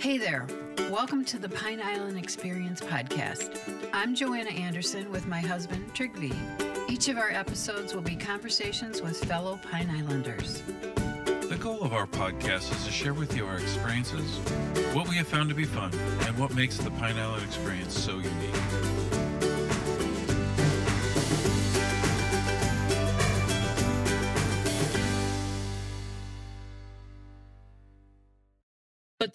[0.00, 0.46] Hey there.
[0.90, 3.60] Welcome to the Pine Island Experience podcast.
[3.92, 6.34] I'm Joanna Anderson with my husband, Trygve.
[6.88, 10.62] Each of our episodes will be conversations with fellow Pine Islanders.
[11.26, 14.38] The goal of our podcast is to share with you our experiences,
[14.94, 15.92] what we have found to be fun,
[16.22, 19.19] and what makes the Pine Island experience so unique.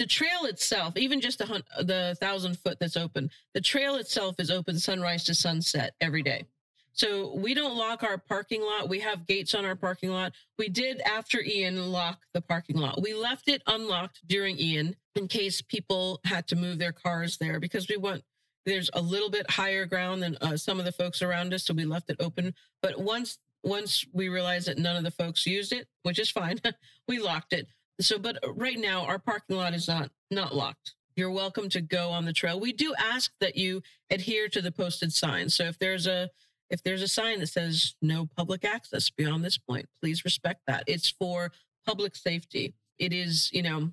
[0.05, 4.51] The trail itself, even just the the thousand foot that's open, the trail itself is
[4.51, 6.45] open sunrise to sunset every day.
[6.93, 8.87] So we don't lock our parking lot.
[8.87, 10.33] We have gates on our parking lot.
[10.59, 13.01] We did after Ian lock the parking lot.
[13.01, 17.59] We left it unlocked during Ian in case people had to move their cars there
[17.59, 18.21] because we want
[18.67, 21.73] there's a little bit higher ground than uh, some of the folks around us, so
[21.73, 22.53] we left it open.
[22.83, 26.61] But once once we realized that none of the folks used it, which is fine,
[27.07, 27.67] we locked it.
[28.01, 30.95] So, but uh, right now our parking lot is not not locked.
[31.15, 32.59] You're welcome to go on the trail.
[32.59, 35.55] We do ask that you adhere to the posted signs.
[35.55, 36.29] So if there's a
[36.69, 40.83] if there's a sign that says no public access beyond this point, please respect that.
[40.87, 41.51] It's for
[41.85, 42.73] public safety.
[42.97, 43.91] It is, you know,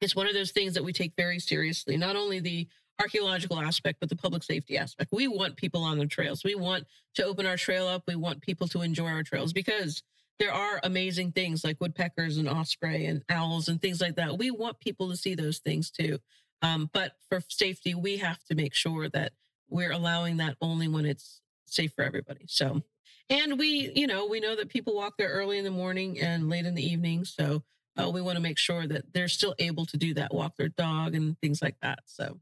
[0.00, 1.96] it's one of those things that we take very seriously.
[1.96, 2.68] Not only the
[3.00, 5.10] archaeological aspect, but the public safety aspect.
[5.12, 6.44] We want people on the trails.
[6.44, 8.02] We want to open our trail up.
[8.06, 10.02] We want people to enjoy our trails because
[10.38, 14.38] there are amazing things like woodpeckers and osprey and owls and things like that.
[14.38, 16.18] We want people to see those things too.
[16.62, 19.32] Um, but for safety, we have to make sure that
[19.68, 22.44] we're allowing that only when it's safe for everybody.
[22.48, 22.82] So,
[23.28, 26.48] and we, you know, we know that people walk there early in the morning and
[26.48, 27.24] late in the evening.
[27.24, 27.62] So
[27.96, 30.68] uh, we want to make sure that they're still able to do that, walk their
[30.68, 32.00] dog and things like that.
[32.06, 32.38] So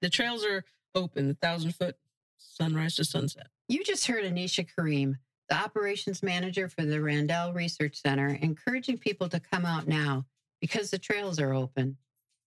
[0.00, 1.96] the trails are open, the thousand foot
[2.36, 3.48] sunrise to sunset.
[3.68, 5.18] You just heard Annisa Karim,
[5.50, 10.24] the operations manager for the Randell Research Center, encouraging people to come out now
[10.60, 11.96] because the trails are open.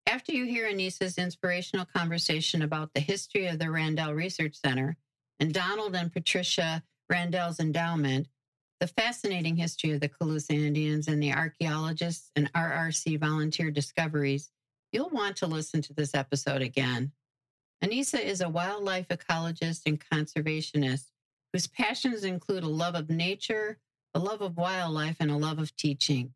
[0.08, 4.96] After you hear Annisa's inspirational conversation about the history of the Randell Research Center
[5.40, 8.28] and Donald and Patricia Randell's endowment,
[8.80, 14.50] the fascinating history of the Calusa Indians and the archaeologists and RRC volunteer discoveries,
[14.94, 17.12] you'll want to listen to this episode again.
[17.84, 21.08] Annisa is a wildlife ecologist and conservationist
[21.54, 23.78] whose passions include a love of nature,
[24.14, 26.34] a love of wildlife, and a love of teaching.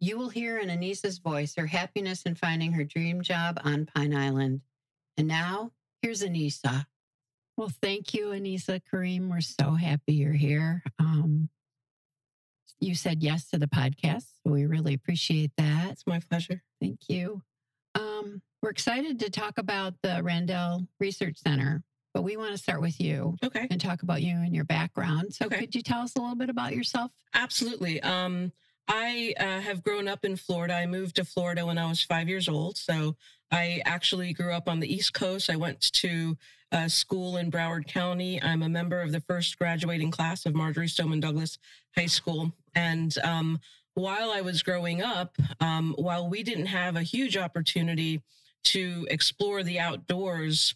[0.00, 4.14] You will hear in Annisa's voice her happiness in finding her dream job on Pine
[4.14, 4.60] Island.
[5.16, 6.86] And now, here's Annisa.
[7.56, 9.28] Well, thank you, Annisa Karim.
[9.28, 10.82] We're so happy you're here.
[11.00, 11.48] Um,
[12.80, 14.26] you said yes to the podcast.
[14.44, 15.90] So we really appreciate that.
[15.90, 16.62] It's my pleasure.
[16.80, 17.42] Thank you.
[17.96, 21.82] Um, we're excited to talk about the Randell Research Center,
[22.18, 23.68] but we want to start with you Okay.
[23.70, 25.32] and talk about you and your background.
[25.32, 25.60] So, Okay.
[25.60, 27.12] could you tell us a little bit about yourself?
[27.32, 28.02] Absolutely.
[28.02, 28.50] Um,
[28.88, 30.74] I uh, have grown up in Florida.
[30.74, 32.76] I moved to Florida when I was five years old.
[32.76, 33.14] So
[33.52, 35.48] I actually grew up on the East Coast.
[35.48, 36.36] I went to
[36.72, 38.42] uh, school in Broward County.
[38.42, 41.56] I'm a member of the first graduating class of Marjorie Stoneman Douglas
[41.94, 42.52] High School.
[42.74, 43.60] And um,
[43.94, 48.22] while I was growing up, um, while we didn't have a huge opportunity
[48.64, 50.74] to explore the outdoors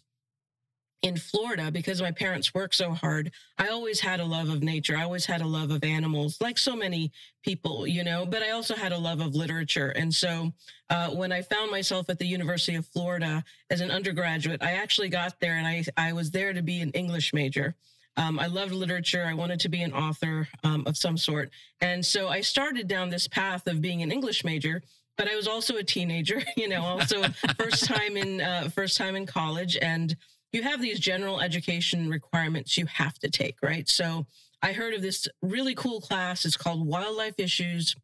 [1.03, 4.97] in Florida because my parents worked so hard, I always had a love of nature.
[4.97, 7.11] I always had a love of animals, like so many
[7.43, 9.89] people, you know, but I also had a love of literature.
[9.89, 10.53] And so
[10.89, 15.09] uh, when I found myself at the University of Florida as an undergraduate, I actually
[15.09, 17.75] got there and I, I was there to be an English major.
[18.15, 19.25] Um, I loved literature.
[19.27, 21.49] I wanted to be an author um, of some sort.
[21.81, 24.81] And so I started down this path of being an English major.
[25.15, 27.23] But I was also a teenager, you know, also
[27.59, 30.15] first time in uh, first time in college, and
[30.53, 33.89] you have these general education requirements you have to take, right?
[33.89, 34.27] So
[34.61, 36.45] I heard of this really cool class.
[36.45, 37.95] It's called Wildlife Issues.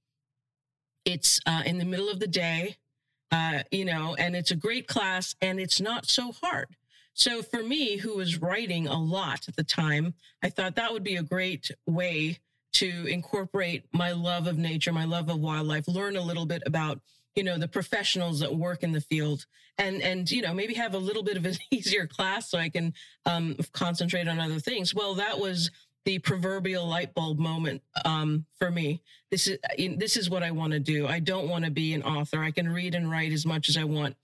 [1.05, 2.75] It's uh, in the middle of the day,
[3.31, 6.75] uh, you know, and it's a great class and it's not so hard.
[7.13, 11.03] So for me, who was writing a lot at the time, I thought that would
[11.03, 12.39] be a great way
[12.73, 16.99] to incorporate my love of nature, my love of wildlife, learn a little bit about
[17.39, 19.45] you know the professionals that work in the field
[19.77, 22.67] and and you know maybe have a little bit of an easier class so i
[22.67, 22.93] can
[23.25, 24.93] um, concentrate on other things.
[24.93, 25.71] Well that was
[26.03, 29.01] the proverbial light bulb moment um, for me.
[29.31, 29.57] This is
[29.97, 31.07] this is what i want to do.
[31.07, 32.43] I don't want to be an author.
[32.43, 34.17] I can read and write as much as i want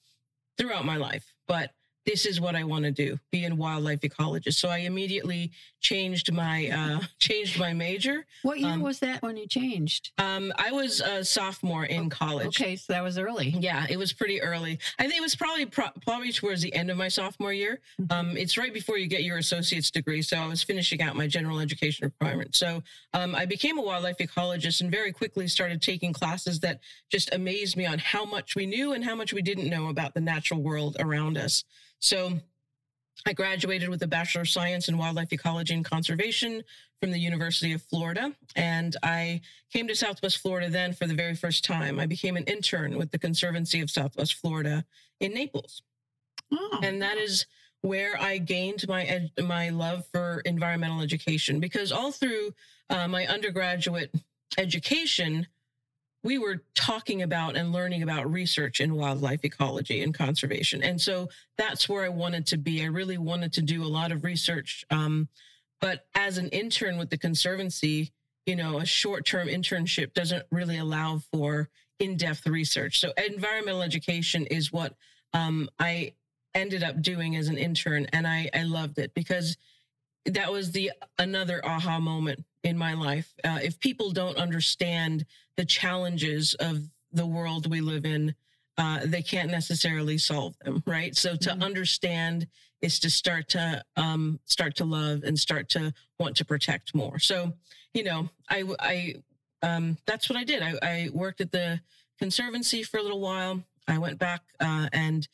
[0.57, 1.71] throughout my life but
[2.05, 4.55] this is what I want to do, be a wildlife ecologist.
[4.55, 8.25] So I immediately changed my uh, changed my major.
[8.43, 10.11] What year Um, was that when you changed?
[10.17, 12.59] Um, I was a sophomore in college.
[12.61, 13.49] Okay, so that was early.
[13.59, 14.77] Yeah, it was pretty early.
[14.99, 17.81] I think it was probably pro- probably towards the end of my sophomore year.
[17.99, 18.11] Mhm.
[18.11, 21.27] Um, it's right before you get your associate's degree, so I was finishing out my
[21.27, 22.55] general education requirement.
[22.55, 26.79] So um, I became a wildlife ecologist and very quickly started taking classes that
[27.11, 30.13] just amazed me on how much we knew and how much we didn't know about
[30.13, 31.63] the natural world around us.
[32.05, 32.39] So
[33.25, 36.61] I graduated with a Bachelor of Science in Wildlife Ecology and Conservation
[37.01, 38.31] from the University of Florida.
[38.55, 39.41] And I
[39.73, 41.99] came to Southwest Florida then for the very first time.
[41.99, 44.85] I became an intern with the Conservancy of Southwest Florida
[45.19, 45.81] in Naples.
[46.53, 47.47] Oh, And that is
[47.81, 52.53] where I gained my ed- my love for environmental education because all through
[52.91, 54.13] uh, my undergraduate
[54.59, 55.47] education,
[56.25, 60.81] we were talking about and learning about research in wildlife ecology and conservation.
[60.81, 62.81] And so that's where I wanted to be.
[62.81, 64.83] I really wanted to do a lot of research.
[64.89, 65.30] Um,
[65.80, 68.12] but as an intern with the Conservancy,
[68.48, 71.69] you know, a short term internship doesn't really allow for
[72.00, 73.00] in depth research.
[73.00, 74.95] So environmental education is what
[75.33, 76.13] um, I
[76.56, 78.07] ended up doing as an intern.
[78.13, 79.57] And I, I loved it because
[80.25, 83.31] that was the another aha moment in my life.
[83.44, 85.25] Uh, if people don't understand
[85.56, 86.81] the challenges of
[87.13, 88.35] the world we live in,
[88.77, 91.15] uh, they can't necessarily solve them, right?
[91.15, 91.63] So to Mhm.
[91.63, 92.47] understand
[92.81, 97.19] is to start to um, start to love and start to want to protect more.
[97.19, 97.53] So,
[97.94, 99.15] you know, I I
[99.62, 100.62] um, that's what I did.
[100.62, 101.79] I, I worked at the
[102.19, 103.63] conservancy for a little while.
[103.88, 105.27] I went back uh, and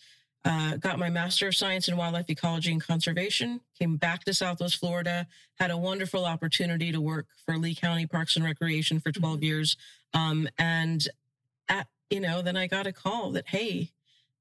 [0.44, 4.78] uh, got my Master of Science in Wildlife Ecology and Conservation, came back to Southwest
[4.78, 5.28] Florida,
[5.60, 9.78] had a wonderful opportunity to work for Lee County Parks and Recreation for 12 years.
[10.14, 11.08] Um, and,
[11.70, 13.92] at, you know, then I got a call that, hey,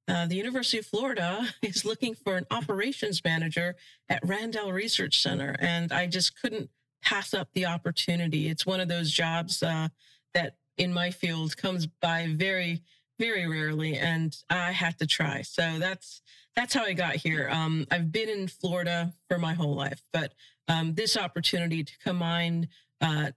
[0.08, 3.76] uh, the University of Florida is looking for an operations manager
[4.08, 5.55] at Randell Research Center.
[5.61, 6.70] And I just couldn't
[7.02, 8.49] pass up the opportunity.
[8.49, 9.88] It's one of those jobs uh,
[10.35, 12.82] that in my field comes by very,
[13.20, 15.43] very rarely, and I had to try.
[15.43, 16.22] So that's
[16.56, 17.49] that's how I got here.
[17.52, 20.32] Um, I've been in Florida for my whole life, but
[20.67, 22.69] um, this opportunity to combine
[23.00, 23.31] uh,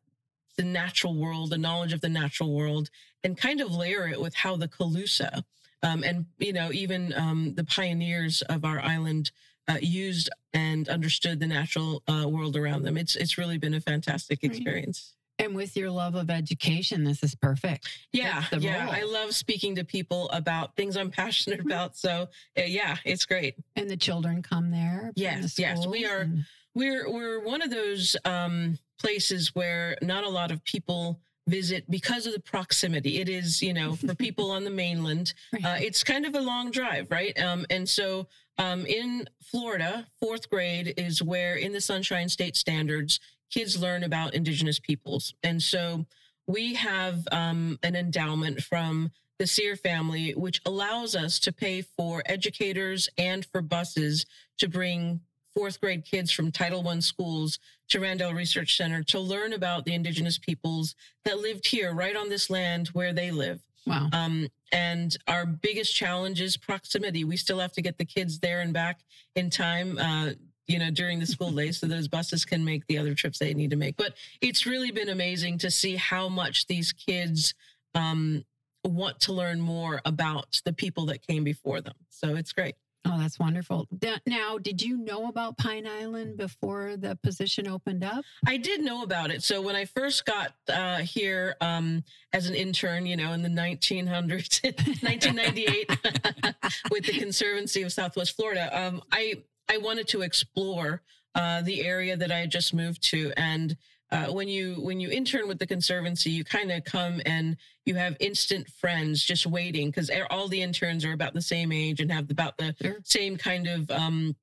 [0.58, 2.90] the natural world, the knowledge of the natural world,
[3.24, 5.44] and kind of layer it with how the Calusa
[5.84, 9.32] um, and you know even um, the pioneers of our island
[9.68, 12.98] uh, used and understood the natural uh, world around them.
[12.98, 14.44] It's it's really been a fantastic
[14.88, 15.23] Right.
[15.44, 17.88] And with your love of education, this is perfect.
[18.12, 18.86] Yeah, yeah.
[18.86, 18.94] role.
[18.94, 21.96] I love speaking to people about things I'm passionate about.
[21.98, 23.56] So uh, yeah, it's great.
[23.76, 25.00] And the children come there.
[25.00, 26.46] from the Yes, yes, we are- and-
[26.76, 32.26] We're we're one of those um, places where not a lot of people visit because
[32.26, 33.20] of the proximity.
[33.20, 35.66] It is, you know, for people on the mainland, Right.
[35.66, 37.38] uh, it's kind of a long drive, right?
[37.40, 43.20] Um, and so um, in Florida, fourth grade is where, in the Sunshine State Standards,
[43.52, 45.34] kids learn about Indigenous peoples.
[45.44, 46.06] And so
[46.48, 52.24] we have um, an endowment from the Sear family, which allows us to pay for
[52.26, 54.26] educators and for buses
[54.60, 55.22] to bring
[55.54, 57.60] fourth grade kids from Title I schools
[57.90, 60.96] to Randell Research Center to learn about the Indigenous peoples
[61.26, 63.62] that lived here, right on this land where they live.
[63.86, 64.10] wow.
[64.12, 67.24] Um, and our biggest challenge is proximity.
[67.24, 69.02] We still have to get the kids there and back
[69.36, 70.32] in time, uh,
[70.68, 73.54] you know, during the school day so those buses can make the other trips they
[73.54, 73.98] need to make.
[73.98, 77.54] But it's really been amazing to see how much these kids
[77.96, 78.44] um,
[78.84, 81.96] want to learn more about the people that came before them.
[82.10, 82.76] So it's great.
[83.06, 83.86] Oh, that's wonderful.
[84.26, 88.24] Now, did you know about Pine Island before the position opened up?
[88.48, 89.44] I did know about it.
[89.44, 93.50] So when I first got uh, here um, as an intern, you know, in the
[93.50, 94.64] 1900s,
[95.04, 95.90] 1998,
[96.92, 101.02] with the Conservancy of Southwest Florida, um, I I wanted to explore
[101.36, 103.76] uh, the area that I had just moved to, and
[104.12, 107.96] uh, when you when you intern with the Conservancy, you kind of come and you
[107.96, 112.12] have instant friends just waiting because all the interns are about the same age and
[112.12, 112.98] have about the Sure.
[113.04, 114.36] same kind of um,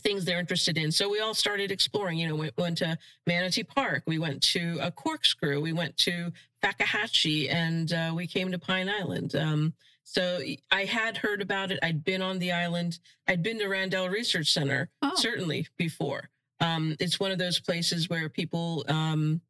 [0.00, 0.90] things they're interested in.
[0.90, 2.18] So we all started exploring.
[2.18, 6.32] You know, we went to Manatee Park, we went to a Corkscrew, we went to
[6.62, 9.36] Fakahatchee, and uh, we came to Pine Island.
[9.36, 9.72] Um,
[10.08, 11.80] so I had heard about it.
[11.82, 13.00] I'd been on the island.
[13.26, 16.30] I'd been to Randell Research Center Oh, certainly before.
[16.60, 19.40] Um, it's one of those places where people um,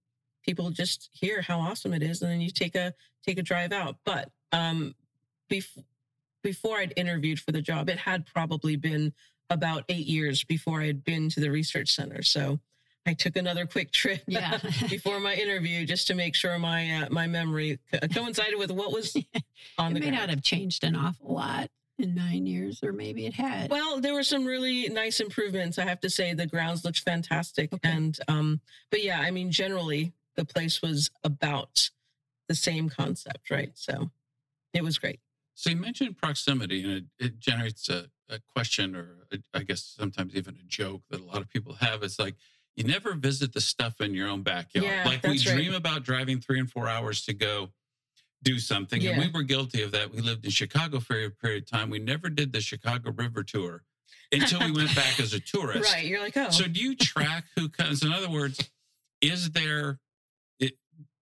[0.44, 2.94] people just hear how awesome it is, and then you take a
[3.24, 3.96] take a drive out.
[4.04, 4.94] But um,
[5.52, 5.84] bef-
[6.42, 9.12] before I'd interviewed for the job, it had probably been
[9.50, 12.22] about eight years before I had been to the research center.
[12.22, 12.58] So
[13.06, 14.58] I took another quick trip Yeah.
[14.88, 18.92] before my interview just to make sure my uh, my memory co- coincided with what
[18.92, 19.16] was
[19.78, 20.16] on it the may ground.
[20.16, 21.70] not have changed an awful lot.
[21.98, 23.70] in nine years, or maybe it had.
[23.70, 25.78] Well, there were some really nice improvements.
[25.78, 27.72] I have to say the grounds looked fantastic.
[27.72, 27.88] Okay.
[27.88, 28.60] And um,
[28.90, 31.90] but yeah, I mean generally the place was about
[32.48, 33.70] the same concept, right?
[33.74, 34.10] So
[34.74, 35.20] it was great.
[35.54, 39.94] So you mentioned proximity, and it, it generates a, a question, or a, I guess
[39.98, 42.02] sometimes even a joke that a lot of people have.
[42.02, 42.34] It's like
[42.76, 44.86] you never visit the stuff in your own backyard.
[44.86, 45.56] Yeah, like we that's right.
[45.56, 47.70] dream about driving three and four hours to go
[48.42, 49.26] do something, and Yeah.
[49.26, 50.12] we were guilty of that.
[50.12, 51.90] We lived in Chicago for a period of time.
[51.90, 53.82] We never did the Chicago River tour
[54.30, 55.92] until we went back as a tourist.
[55.92, 56.04] Right.
[56.04, 58.02] You're like, oh, So do you track who comes?
[58.04, 58.60] In other words,
[59.22, 59.98] is there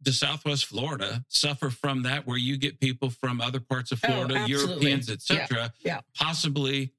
[0.02, 4.08] the Southwest Florida suffer from that, where you get people from other parts of Oh,
[4.08, 4.68] Florida, absolutely.
[4.70, 5.74] Europeans, etc.
[5.84, 6.00] yeah.
[6.16, 6.94] Possibly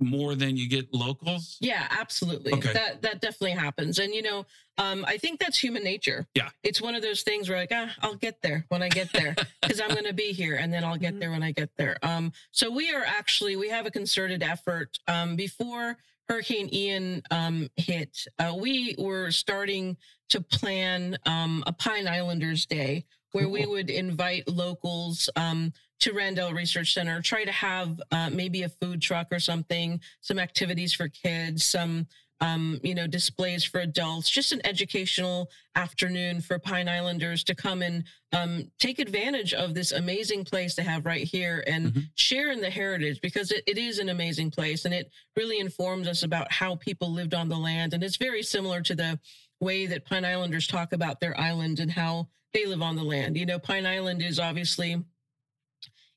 [0.00, 1.56] more than you get locals.
[1.60, 2.52] Yeah, absolutely.
[2.52, 2.72] Okay.
[2.72, 3.98] That that definitely happens.
[3.98, 4.46] And you know,
[4.78, 6.26] um, I think that's human nature.
[6.34, 6.50] Yeah.
[6.62, 9.34] It's one of those things where like, ah, I'll get there when I get there
[9.62, 11.20] because I'm gonna be here and then I'll get Mhm.
[11.20, 11.96] there when I get there.
[12.02, 14.98] Um, so we are actually we have a concerted effort.
[15.08, 15.96] Um, before
[16.28, 19.96] Hurricane Ian um hit, uh, we were starting
[20.30, 26.52] to plan um a Pine Islanders Day where we would invite locals um to Randell
[26.52, 31.08] Research Center, try to have uh, maybe a food truck or something, some activities for
[31.08, 32.06] kids, some
[32.40, 37.82] um, you know displays for adults, just an educational afternoon for Pine Islanders to come
[37.82, 42.08] and um, take advantage of this amazing place they have right here and Mhm.
[42.14, 46.06] share in the heritage because it, it is an amazing place and it really informs
[46.06, 49.18] us about how people lived on the land and it's very similar to the
[49.60, 53.36] way that Pine Islanders talk about their island and how they live on the land.
[53.36, 55.02] You know, Pine Island is obviously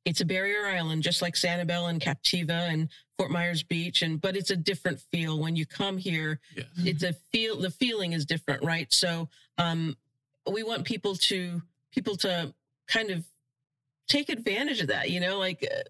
[0.05, 4.35] it's a barrier island, just like Sanibel and Captiva and Fort Myers Beach, and but
[4.35, 6.39] it's a different feel when you come here.
[6.55, 6.65] Yes.
[6.77, 7.59] It's a feel.
[7.59, 8.91] The feeling is different, right?
[8.91, 9.95] So, um,
[10.51, 12.53] we want people to people to
[12.87, 13.23] kind of
[14.07, 15.09] take advantage of that.
[15.09, 15.67] You know, like.
[15.69, 15.81] Uh,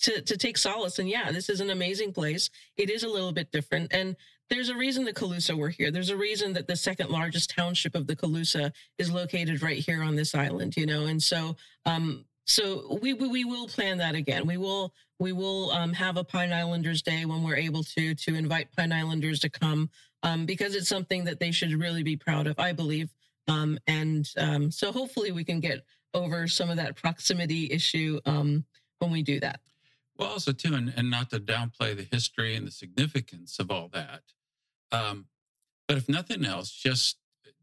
[0.00, 3.30] to, to take solace and yeah this is an amazing place it is a little
[3.30, 4.16] bit different and
[4.50, 7.94] there's a reason the Calusa were here there's a reason that the second largest township
[7.94, 11.54] of the Calusa is located right here on this island you know and so
[11.86, 14.46] um so we we, we will plan that again.
[14.46, 18.34] We will we will um, have a pine islanders day when we're able to to
[18.34, 19.90] invite pine islanders to come
[20.22, 23.10] um, because it's something that they should really be proud of i believe.
[23.48, 25.84] Um, and um, so hopefully we can get
[26.14, 28.64] over some of that proximity issue um,
[28.98, 29.60] when we do that.
[30.16, 33.88] Well, also too, and, and not to downplay the history and the significance of all
[33.92, 34.22] that,
[34.92, 35.26] um,
[35.88, 37.16] but if nothing else, just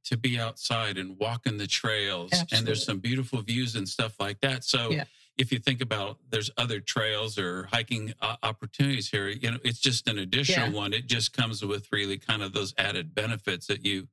[0.05, 4.19] to be outside and walk in the trails, and there's some beautiful views and stuff
[4.19, 4.63] like that.
[4.63, 5.03] So, Yeah.
[5.37, 9.79] if you think about there's other trails or hiking uh, opportunities here, you know, it's
[9.79, 10.73] just an additional Yeah.
[10.75, 10.93] one.
[10.93, 14.07] It just comes with really kind of those added benefits that you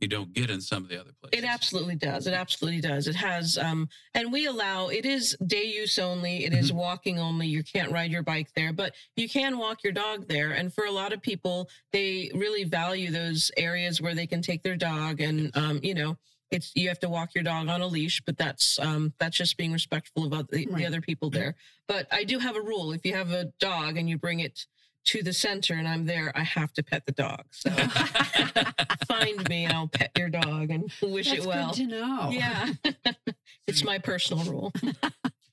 [0.00, 1.44] you don't get in some of the other places.
[1.44, 2.26] It absolutely does.
[2.26, 3.06] It absolutely does.
[3.06, 6.44] It has, um, and we allow it is day use only.
[6.44, 7.46] It is walking only.
[7.46, 10.52] You can't ride your bike there, but you can walk your dog there.
[10.52, 14.62] And for a lot of people, they really value those areas where they can take
[14.62, 16.16] their dog, and um, you know,
[16.50, 19.56] it's you have to walk your dog on a leash, but that's um, that's just
[19.56, 20.78] being respectful of other, the, Right.
[20.78, 21.54] the other people there.
[21.86, 24.66] But I do have a rule: if you have a dog and you bring it
[25.06, 27.44] to the center, and I'm there, I have to pet the dog.
[27.50, 27.70] So
[29.08, 31.68] find me, and I'll pet your dog and wish That's it well.
[31.70, 32.30] good to know.
[32.30, 32.68] Yeah.
[33.66, 34.72] it's my personal rule.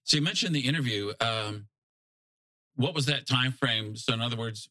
[0.03, 1.13] So you mentioned the interview.
[1.21, 1.67] Um,
[2.75, 3.95] what was that time frame?
[3.95, 4.69] So in other words,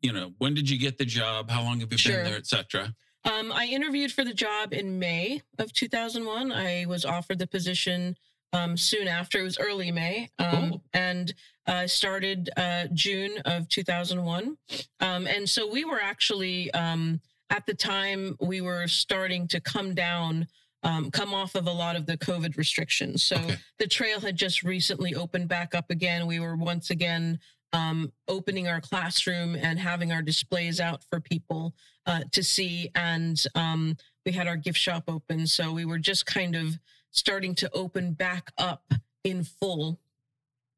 [0.00, 1.50] you know, when did you get the job?
[1.50, 2.16] How long have you Sure.
[2.16, 2.94] been there, et cetera?
[3.24, 6.50] Um, I interviewed for the job in May of 2001.
[6.50, 8.16] I was offered the position
[8.52, 9.38] um, soon after.
[9.40, 10.28] It was early May.
[10.38, 10.82] Um, Cool.
[10.94, 11.34] And
[11.66, 14.56] uh, started uh, June of 2001.
[15.00, 19.94] Um, and so we were actually, um, at the time, we were starting to come
[19.94, 20.46] down.
[20.84, 23.22] Um, come off of a lot of the COVID restrictions.
[23.22, 23.56] So Okay.
[23.78, 26.26] the trail had just recently opened back up again.
[26.26, 27.38] We were once again
[27.72, 31.72] um, opening our classroom and having our displays out for people
[32.06, 32.90] uh, to see.
[32.96, 35.46] And um, we had our gift shop open.
[35.46, 36.76] So we were just kind of
[37.12, 38.92] starting to open back up
[39.22, 40.00] in full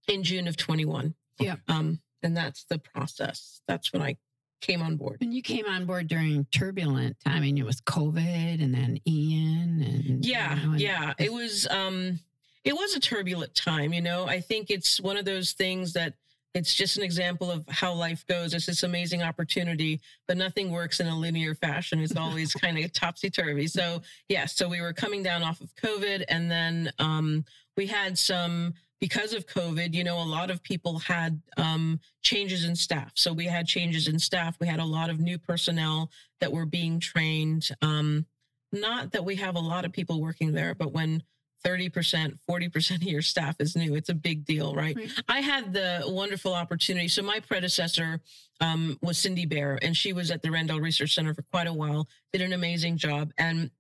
[0.06, 1.14] in June of 21.
[1.38, 1.56] Yeah.
[1.68, 3.60] Um, and that's the process.
[3.66, 4.16] That's when I
[4.60, 5.18] came on board.
[5.20, 7.36] And you came on board during turbulent time.
[7.36, 11.12] I mean, it was COVID and then Ian and Yeah, you know, and yeah.
[11.18, 12.20] It was um
[12.64, 14.26] it was a turbulent time, you know.
[14.26, 16.14] I think it's one of those things that
[16.54, 18.54] it's just an example of how life goes.
[18.54, 21.98] It's this amazing opportunity, but nothing works in a linear fashion.
[21.98, 23.66] It's always kind of topsy turvy.
[23.66, 27.44] So, yeah, so we were coming down off of COVID and then um,
[27.76, 32.64] we had some, because of COVID, you know, a lot of people had um, changes
[32.64, 33.10] in staff.
[33.14, 34.56] So we had changes in staff.
[34.60, 37.68] We had a lot of new personnel that were being trained.
[37.82, 38.26] Um,
[38.70, 41.22] not that we have a lot of people working there, but when
[41.64, 43.94] 30%, 40% of your staff is new.
[43.94, 44.96] It's a big deal, right?
[44.96, 45.10] Right.
[45.28, 47.08] I had the wonderful opportunity.
[47.08, 48.20] So my predecessor
[48.60, 51.72] um, was Cindy Bear, and she was at the Randell Research Center for quite a
[51.72, 53.32] while, did an amazing job.
[53.38, 53.70] And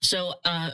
[0.00, 0.70] so uh,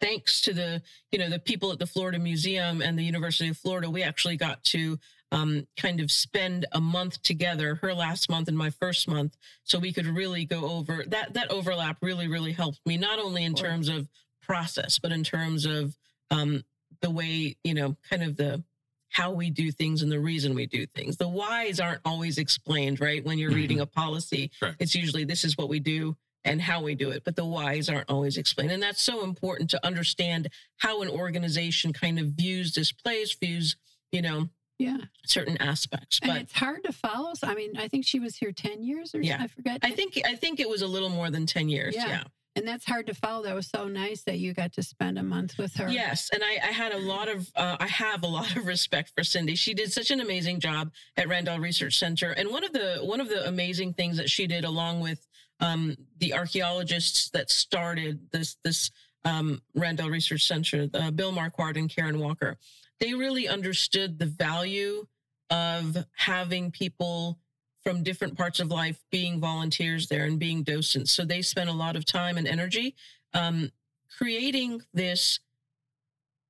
[0.00, 3.56] thanks to the, you know, the people at the Florida Museum and the University of
[3.56, 4.98] Florida, we actually got to
[5.32, 9.78] um, kind of spend a month together, her last month and my first month, so
[9.78, 11.34] we could really go over that.
[11.34, 14.08] That overlap really, really helped me, not only in terms of
[14.42, 15.96] process, but in terms of
[16.30, 16.64] um,
[17.00, 18.62] the way, you know, kind of the
[19.10, 21.18] how we do things and the reason we do things.
[21.18, 23.22] The whys aren't always explained, right?
[23.22, 23.56] When you're Mhm.
[23.56, 24.76] reading a policy, Correct.
[24.80, 27.90] it's usually this is what we do and how we do it, but the whys
[27.90, 28.72] aren't always explained.
[28.72, 33.76] And that's so important to understand how an organization kind of views this place, views,
[34.12, 34.96] you know, Yeah.
[35.26, 36.18] certain aspects.
[36.22, 37.34] And But it's hard to follow.
[37.34, 39.42] So, I mean, I think she was here 10 years or Yeah.
[39.42, 39.78] I forget.
[39.82, 41.94] I think I think it was a little more than 10 years.
[41.94, 42.06] Yeah.
[42.08, 42.24] yeah.
[42.54, 43.44] And that's hard to follow.
[43.44, 45.88] That was so nice that you got to spend a month with her.
[45.88, 49.12] Yes, and I, I had a lot of, uh, I have a lot of respect
[49.16, 49.54] for Cindy.
[49.54, 53.20] She did such an amazing job at Randell Research Center, and one of the one
[53.20, 55.26] of the amazing things that she did, along with
[55.60, 58.90] um, the archaeologists that started this this
[59.24, 62.58] um, Randell Research Center, uh, Bill Marquardt and Karen Walker,
[63.00, 65.06] they really understood the value
[65.50, 67.38] of having people
[67.82, 71.12] from different parts of life being volunteers there and being docents.
[71.12, 72.94] So they spent a lot of time and energy
[73.34, 73.70] um,
[74.16, 75.40] creating this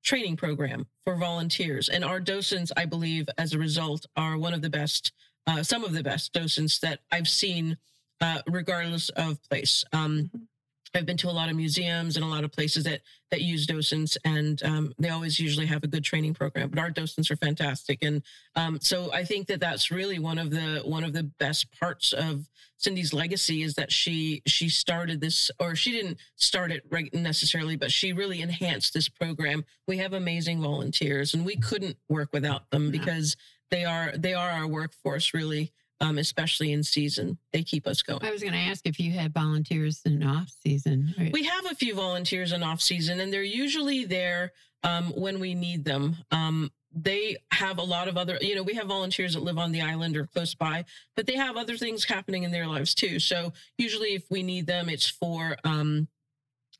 [0.02, 1.88] training program for volunteers.
[1.88, 5.12] And our docents, I believe, as a result, are one of the best,
[5.46, 7.78] uh, some of the best docents that I've seen,
[8.20, 9.84] uh, regardless of place.
[9.92, 10.46] Um, Mhm.
[10.94, 13.66] I've been to a lot of museums and a lot of places that that use
[13.66, 16.68] docents, and um, they always usually have a good training program.
[16.68, 18.22] But our docents are fantastic, and
[18.56, 22.12] um, so I think that that's really one of the one of the best parts
[22.12, 22.46] of
[22.76, 27.76] Cindy's legacy is that she she started this, or she didn't start it right necessarily,
[27.76, 29.64] but she really enhanced this program.
[29.88, 32.90] We have amazing volunteers, and we couldn't work without them No.
[32.90, 33.36] because
[33.70, 37.38] they are they are our workforce really, um, especially in season.
[37.52, 38.22] They keep us going.
[38.22, 41.14] I was going to ask if you had volunteers in off season.
[41.16, 41.32] Right?
[41.32, 45.54] We have a few volunteers in off season, and they're usually there um, when we
[45.54, 46.16] need them.
[46.32, 49.72] Um, they have a lot of other, you know, we have volunteers that live on
[49.72, 50.84] the island or close by,
[51.16, 53.18] but they have other things happening in their lives too.
[53.18, 56.08] So usually, if we need them, it's for um,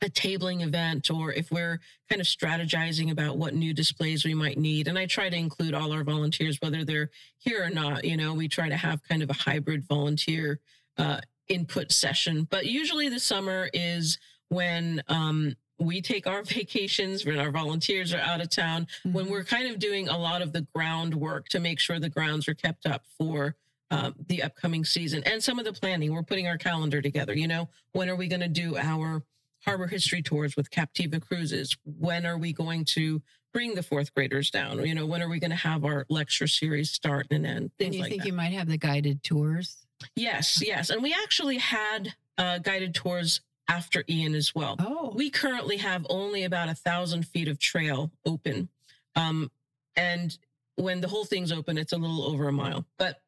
[0.03, 1.81] a tabling event or if we're
[2.11, 4.89] kind of strategizing about what new displays we might need.
[4.89, 8.05] And I try to include all our volunteers, whether they're here or not.
[8.05, 10.59] You know, we try to have kind of a hybrid volunteer
[10.99, 12.47] uh, input session.
[12.51, 18.21] But usually the summer is when um, we take our vacations, when our volunteers are
[18.21, 19.31] out of town, when Mhm.
[19.31, 22.55] we're kind of doing a lot of the groundwork to make sure the grounds are
[22.55, 23.55] kept up for
[23.93, 26.13] um, the upcoming season and some of the planning.
[26.15, 27.35] We're putting our calendar together.
[27.35, 29.23] You know, when are we going to do our
[29.65, 31.77] harbor history tours with Captiva Cruises?
[31.85, 33.23] When are we going to
[33.53, 34.85] bring the fourth graders down?
[34.85, 37.71] You know, when are we going to have our lecture series start and end?
[37.81, 38.27] and you like think that.
[38.27, 39.77] you might have the guided tours?
[40.17, 40.91] Yes, yes.
[40.91, 44.77] And we actually had uh, guided tours after Ian as well.
[44.81, 48.69] Oh, We currently have only about a thousand feet of trail open.
[49.15, 49.51] Um,
[49.97, 50.37] and
[50.77, 52.85] when the whole thing's open, it's a little over a mile.
[52.99, 53.21] But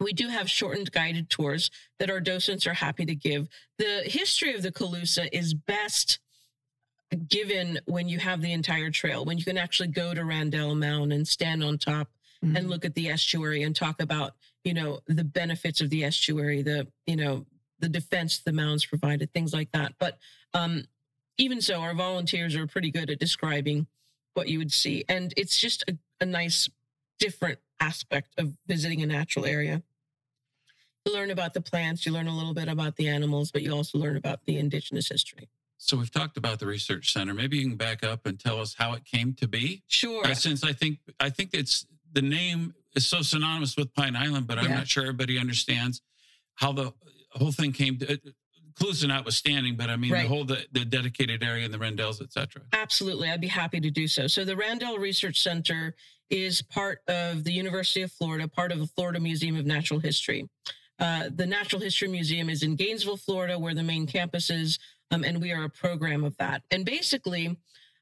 [0.00, 3.48] we do have shortened guided tours that our docents are happy to give.
[3.78, 6.18] The history of the Calusa is best
[7.28, 11.12] given when you have the entire trail, when you can actually go to Randell Mound
[11.12, 12.08] and stand on top
[12.44, 12.56] mhm.
[12.56, 14.34] and look at the estuary and talk about
[14.64, 17.46] you know the benefits of the estuary the you know
[17.78, 20.18] the defense the mounds provided things like that but
[20.54, 20.84] um
[21.38, 23.86] even so our volunteers are pretty good at describing
[24.34, 26.68] what you would see and it's just a, a nice
[27.18, 29.82] different aspect of visiting a natural area
[31.08, 33.72] you learn about the plants you learn a little bit about the animals but you
[33.72, 37.34] also learn about the indigenous history So we've talked about the research center.
[37.34, 39.82] Maybe you can back up and tell us how it came to be.
[39.86, 44.16] sure Uh, since I think I think it's the name is so synonymous with Pine
[44.16, 44.76] Island, but I'm Yeah.
[44.78, 46.02] not sure everybody understands
[46.54, 46.92] how the
[47.32, 48.18] whole thing came to.
[48.74, 50.22] Clues notwithstanding, but I mean Right.
[50.22, 52.62] the whole the, the dedicated area and the Randells, et cetera.
[52.72, 53.28] Absolutely.
[53.30, 54.26] I'd be happy to do so.
[54.28, 55.96] So, the Randell Research Center
[56.30, 60.48] is part of the University of Florida, part of the Florida Museum of Natural History.
[60.98, 64.78] Uh, the Natural History Museum is in Gainesville, Florida, where the main campus is,
[65.10, 66.62] um, and we are a program of that.
[66.70, 67.56] And basically,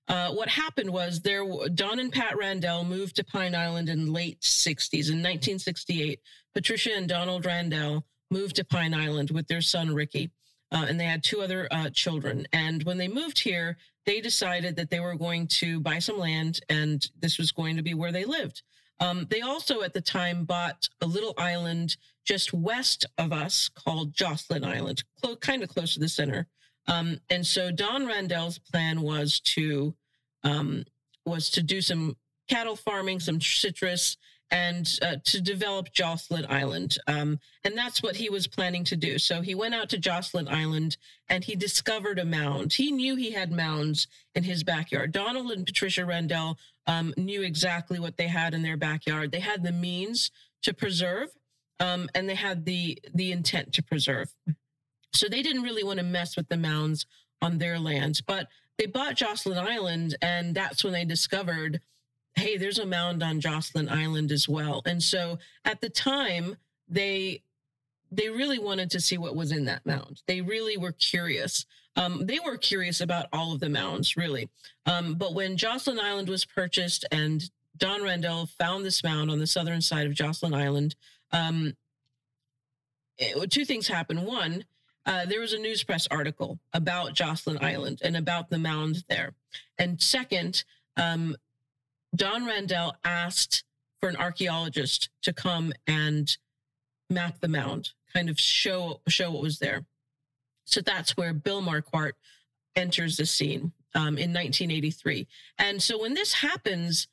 [0.09, 4.40] uh, what happened was there, Don and Pat Randell moved to Pine Island in late
[4.40, 5.11] 60s.
[5.11, 6.20] In 1968,
[6.54, 10.30] Patricia and Donald Randell moved to Pine Island with their son, Ricky.
[10.72, 12.46] Uh, and they had two other uh, children.
[12.52, 16.61] And when they moved here, they decided that they were going to buy some land
[16.68, 18.62] and this was going to be where they lived.
[19.00, 24.12] Um, they also, at the time, bought a little island just west of us called
[24.12, 26.46] Josslyn Island, clo- kind of close to the center.
[26.88, 29.94] Um, and so Don Randell's plan was to
[30.44, 30.85] um,
[31.24, 32.16] was to do some
[32.48, 34.16] cattle farming, some citrus,
[34.50, 36.98] and uh, to develop Josslyn Island.
[37.06, 39.18] Um, and that's what he was planning to do.
[39.18, 40.96] So he went out to Josslyn Island
[41.28, 42.74] and he discovered a mound.
[42.74, 45.12] He knew he had mounds in his backyard.
[45.12, 49.32] Donald and Patricia Randell um, knew exactly what they had in their backyard.
[49.32, 50.30] They had the means
[50.62, 51.30] to preserve,
[51.80, 54.32] um, and they had the the intent to preserve.
[55.12, 57.06] So they didn't really want to mess with the mounds
[57.42, 61.80] on their lands, but they bought Josslyn Island, and that's when they discovered
[62.37, 64.83] hey, there's a mound on Josslyn Island as well.
[64.87, 66.57] And so at the time,
[66.88, 67.42] they
[68.12, 70.22] they really wanted to see what was in that mound.
[70.27, 71.66] They really were curious.
[71.96, 74.49] Um, they were curious about all of the mounds, really.
[74.85, 79.46] Um, but when Josslyn Island was purchased and Don Randell found this mound on the
[79.46, 80.94] southern side of Josslyn Island,
[81.33, 81.75] um,
[83.18, 84.25] it, two things happened.
[84.25, 84.64] One,
[85.05, 89.35] uh, there was a news press article about Josslyn Island and about the mound there.
[89.79, 90.64] And second,
[90.96, 91.37] um,
[92.16, 93.64] Don Randell asked
[94.00, 96.37] for an archaeologist to come and
[97.11, 99.85] map the mound, kind of show show what was there.
[100.64, 102.12] So that's where Bill Marquardt
[102.74, 105.26] enters the scene um, in 1983.
[105.59, 107.07] And so when this happens,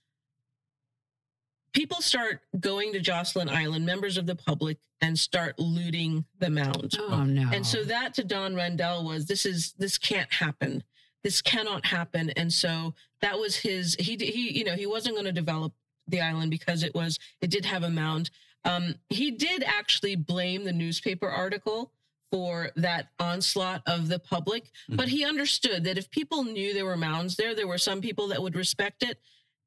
[1.74, 6.94] people start going to Josslyn Island, members of the public, and start looting the mound.
[7.00, 7.50] Oh no!
[7.54, 10.84] And so that to Don Randell was this is this can't happen
[11.24, 12.30] this cannot happen.
[12.32, 15.72] And so that was his, he, he, you know, he wasn't going to develop
[16.10, 18.30] the island because it was, it did have a mound.
[18.66, 21.94] Um, he did actually blame the newspaper article
[22.30, 24.98] for that onslaught of the public, mm-hmm.
[24.98, 28.28] but he understood that if people knew there were mounds there, there were some people
[28.28, 29.20] that would respect it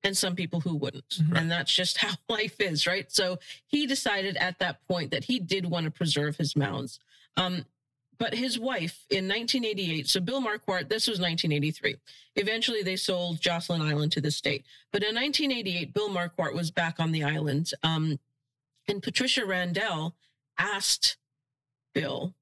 [0.03, 1.09] and some people who wouldn't.
[1.09, 1.37] Mm-hmm.
[1.37, 3.11] And that's just how life is, right?
[3.11, 7.01] So he decided at that point that he did want to preserve his mounds.
[7.39, 7.65] Um,
[8.19, 11.97] but his wife in 1988, so Bill Marquardt, this was 1983.
[12.37, 14.65] Eventually, they sold Josslyn Island to the state.
[14.93, 17.73] But in 1988, Bill Marquardt was back on the island.
[17.83, 18.19] Um,
[18.89, 20.15] and Patricia Randell
[20.59, 21.17] asked
[21.95, 22.35] Bill,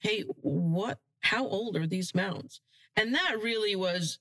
[0.00, 2.60] Hey, what, how old are these mounds?
[2.96, 4.18] And that really was,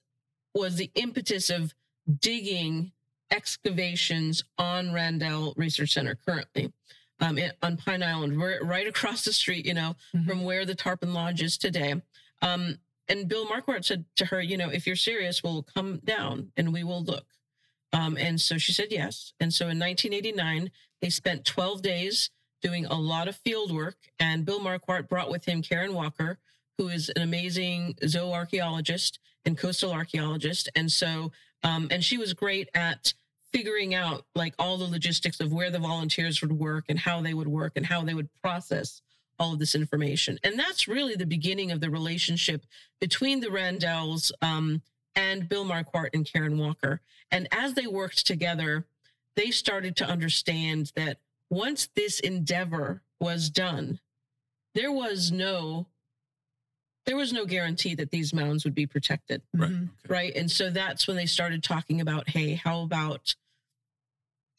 [0.54, 1.74] was the impetus of
[2.20, 2.92] digging
[3.30, 6.72] excavations on Randell Research Center currently
[7.20, 10.28] um, on Pine Island, right across the street, you know, mm-hmm.
[10.28, 12.02] from where the Tarpon Lodge is today.
[12.42, 12.78] Um,
[13.10, 16.74] and Bill Marquardt said to her, you know, if you're serious, we'll come down and
[16.74, 17.26] we will look.
[17.94, 19.34] Um, and so she said yes.
[19.40, 22.30] And so in 1989, they spent 12 days
[22.62, 23.96] doing a lot of field work.
[24.20, 26.38] And Bill Marquardt brought with him Karen Walker,
[26.78, 30.70] who is an amazing zooarchaeologist and coastal archaeologist.
[30.76, 31.32] And so,
[31.64, 33.14] um, and she was great at
[33.54, 37.34] figuring out like all the logistics of where the volunteers would work and how they
[37.34, 39.02] would work and how they would process
[39.40, 40.40] all of this information.
[40.44, 42.66] And that's really the beginning of the relationship
[43.00, 44.82] between the Randells um,
[45.16, 47.02] and Bill Marquardt and Karen Walker.
[47.32, 48.86] And as they worked together,
[49.36, 54.00] they started to understand that once this endeavor was done,
[54.76, 55.88] there was no
[57.08, 59.42] there was no guarantee that these mounds would be protected.
[59.54, 59.72] Right.
[59.72, 59.84] Mm-hmm.
[59.84, 60.14] Okay.
[60.14, 60.36] Right.
[60.36, 63.34] And so that's when they started talking about, hey, how about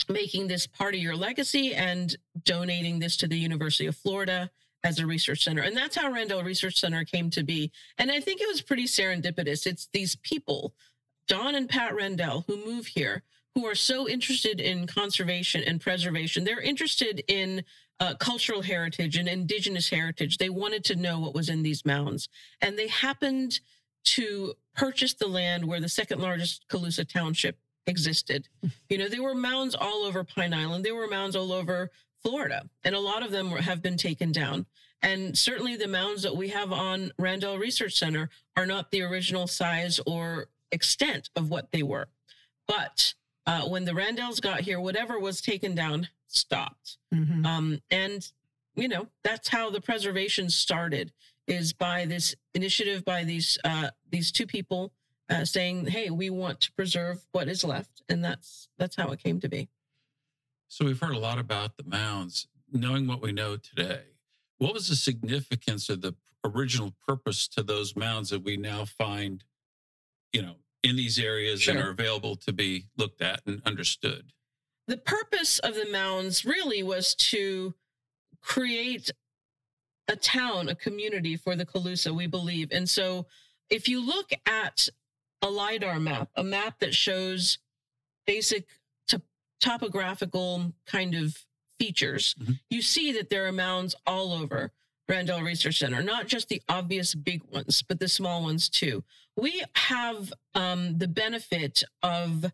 [0.08, 4.50] making this part of your legacy and donating this to the University of Florida
[4.84, 5.62] as a research center.
[5.62, 7.70] And that's how Randell Research Center came to be.
[7.98, 9.66] And I think it was pretty serendipitous.
[9.66, 10.72] It's these people,
[11.26, 16.44] Don and Pat Randell, who move here, who are so interested in conservation and preservation.
[16.44, 17.64] They're interested in
[18.00, 20.38] uh, cultural heritage and indigenous heritage.
[20.38, 22.28] They wanted to know what was in these mounds.
[22.61, 23.61] And they happened
[24.04, 28.48] to purchase the land where the second largest Calusa Township existed.
[28.88, 30.84] You know, there were mounds all over Pine Island.
[30.84, 31.90] There were mounds all over
[32.22, 34.66] Florida, and a lot of them were, have been taken down.
[35.02, 39.46] And certainly the mounds that we have on Randell Research Center are not the original
[39.46, 42.08] size or extent of what they were.
[42.66, 43.14] But
[43.46, 46.98] uh, when the Randells got here, whatever was taken down stopped.
[47.14, 47.44] Mm-hmm.
[47.44, 48.30] Um, and,
[48.74, 51.12] you know, that's how the preservation started
[51.48, 54.92] is by this initiative by these uh, these two people
[55.30, 59.22] uh, saying, "Hey, we want to preserve what is left," and that's that's how it
[59.22, 59.68] came to be.
[60.68, 62.46] So we've heard a lot about the mounds.
[62.70, 64.02] Knowing what we know today,
[64.58, 66.14] what was the significance of the
[66.44, 69.42] original purpose to those mounds that we now find,
[70.34, 71.74] you know, in these areas sure.
[71.74, 74.32] and are available to be looked at and understood?
[74.88, 77.74] The purpose of the mounds really was to
[78.40, 79.11] create
[80.09, 82.70] a town, a community for the Calusa, we believe.
[82.72, 83.27] And so
[83.68, 84.88] if you look at
[85.42, 87.59] a LIDAR map, a map that shows
[88.27, 88.66] basic
[89.09, 89.20] to-
[89.61, 91.37] topographical kind of
[91.79, 92.53] features, mm-hmm.
[92.70, 94.72] you see that there are mounds all over.
[95.07, 99.05] Randell Research Center, not just the obvious big ones, but the small ones too.
[99.37, 102.44] We have um, the benefit of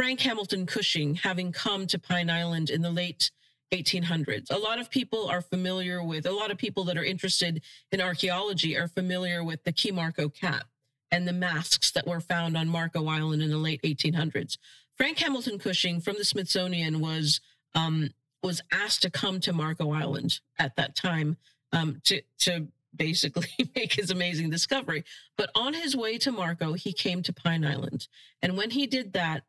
[0.00, 3.30] Frank Hamilton Cushing having come to Pine Island in the late
[3.70, 4.50] 1800s.
[4.50, 7.60] A lot of people are familiar with, a lot of people that are interested
[7.92, 10.64] in archaeology are familiar with the Key Marco cat
[11.10, 14.56] and the masks that were found on Marco Island in the late 1800s.
[14.96, 17.42] Frank Hamilton Cushing from the Smithsonian was
[17.74, 18.08] um,
[18.42, 21.36] was asked to come to Marco Island at that time
[21.74, 25.04] um, to to basically make his amazing discovery.
[25.36, 28.08] But on his way to Marco, he came to Pine Island,
[28.40, 29.42] and when he did that,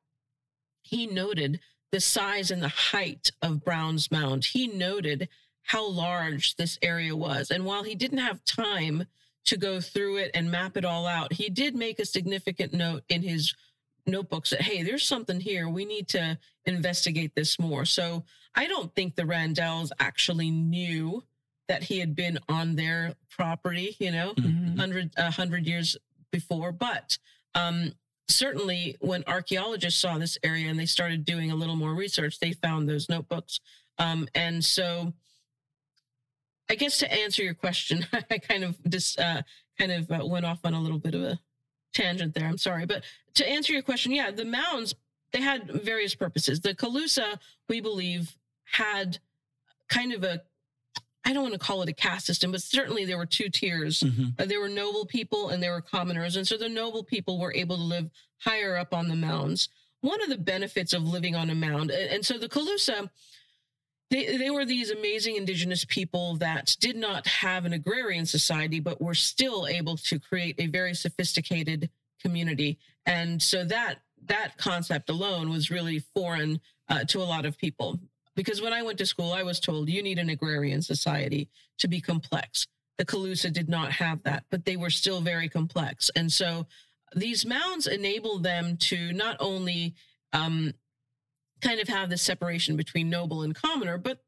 [0.82, 1.60] he noted
[1.92, 4.46] the size and the height of Brown's Mound.
[4.46, 5.28] He noted
[5.64, 9.06] how large this area was, and while he didn't have time
[9.46, 13.04] to go through it and map it all out, he did make a significant note
[13.10, 13.54] in his
[14.08, 18.24] notebooks that hey there's something here we need to investigate this more so
[18.56, 21.24] i don't think the randells actually knew
[21.68, 24.70] that he had been on their property, you know, Mhm.
[24.76, 25.96] 100, 100 years
[26.32, 26.72] before.
[26.74, 27.18] But
[27.56, 27.94] um,
[28.32, 32.54] certainly when archaeologists saw this area and they started doing a little more research, they
[32.54, 33.60] found those notebooks.
[33.98, 35.14] Um, and so
[36.70, 39.42] I guess to answer your question, I kind of just uh,
[39.78, 41.40] kind of uh, went off on a little bit of a
[41.94, 42.48] tangent there.
[42.48, 42.86] I'm sorry.
[42.86, 43.04] But
[43.36, 44.96] to answer your question, yeah, the mounds,
[45.34, 46.62] they had various purposes.
[46.62, 49.20] The Calusa, we believe, had
[49.90, 50.42] kind of a
[51.24, 54.02] I don't want to call it a caste system, but certainly there were two tiers.
[54.02, 54.40] Mhm.
[54.40, 56.36] Uh, there were noble people and there were commoners.
[56.36, 59.70] And so the noble people were able to live higher up on the mounds.
[60.02, 63.10] One of the benefits of living on a mound, and, and so the Calusa,
[64.10, 69.00] they, they were these amazing indigenous people that did not have an agrarian society, but
[69.00, 72.80] were still able to create a very sophisticated community.
[73.06, 78.00] And so that that concept alone was really foreign uh, to a lot of people
[78.36, 81.88] because when I went to school, I was told you need an agrarian society to
[81.88, 82.68] be complex.
[82.98, 86.10] The Calusa did not have that, but they were still very complex.
[86.16, 86.68] And so
[87.16, 89.96] these mounds enable them to not only
[90.34, 90.74] um,
[91.62, 94.20] kind of have the separation between noble and commoner, but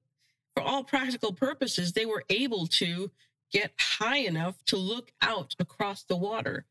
[0.56, 3.10] for all practical purposes, they were able to
[3.52, 6.66] get high enough to look out across the water.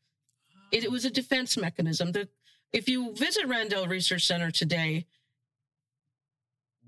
[0.71, 2.11] It, it was a defense mechanism.
[2.11, 2.27] The,
[2.71, 5.05] if you visit Randell Research Center today,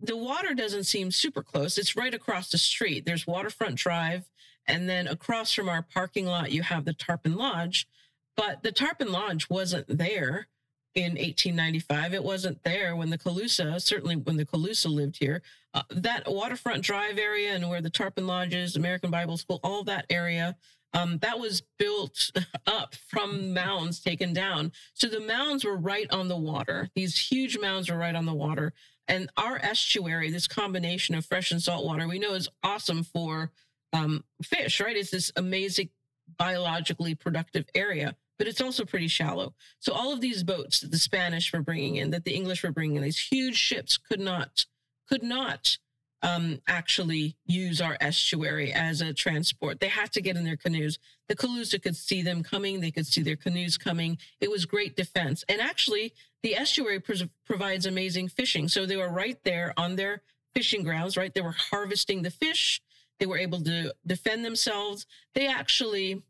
[0.05, 1.77] the water doesn't seem super close.
[1.77, 3.05] It's right across the street.
[3.05, 4.29] There's Waterfront Drive.
[4.67, 7.87] And then across from our parking lot, you have the Tarpon Lodge.
[8.35, 10.47] But the Tarpon Lodge wasn't there
[10.95, 12.13] in 1895.
[12.13, 15.41] It wasn't there when the Calusa, certainly when the Calusa lived here.
[15.73, 19.83] Uh, that Waterfront Drive area and where the Tarpon Lodge is, American Bible School, all
[19.83, 20.55] that area,
[20.93, 22.31] um, that was built
[22.67, 24.71] up from mounds taken down.
[24.93, 26.89] So the mounds were right on the water.
[26.95, 28.73] These huge mounds were right on the water.
[29.07, 33.51] And our estuary, this combination of fresh and salt water, we know is awesome for
[33.93, 34.95] um, fish, right?
[34.95, 35.89] It's this amazing
[36.37, 39.53] biologically productive area, but it's also pretty shallow.
[39.79, 42.71] So all of these boats that the Spanish were bringing in, that the English were
[42.71, 44.65] bringing in, these huge ships could not,
[45.07, 45.77] could not
[46.25, 49.79] um, actually use our estuary as a transport.
[49.79, 50.97] They had to get in their canoes.
[51.27, 52.81] The Calusa could see them coming.
[52.81, 54.17] They could see their canoes coming.
[54.41, 55.43] It was great defense.
[55.47, 56.13] And actually,
[56.45, 58.67] the estuary pres- provides amazing fishing.
[58.67, 60.21] So they were right there on their
[60.53, 61.33] fishing grounds, right?
[61.33, 62.83] They were harvesting the fish.
[63.19, 65.07] They were able to defend themselves.
[65.33, 66.21] They actually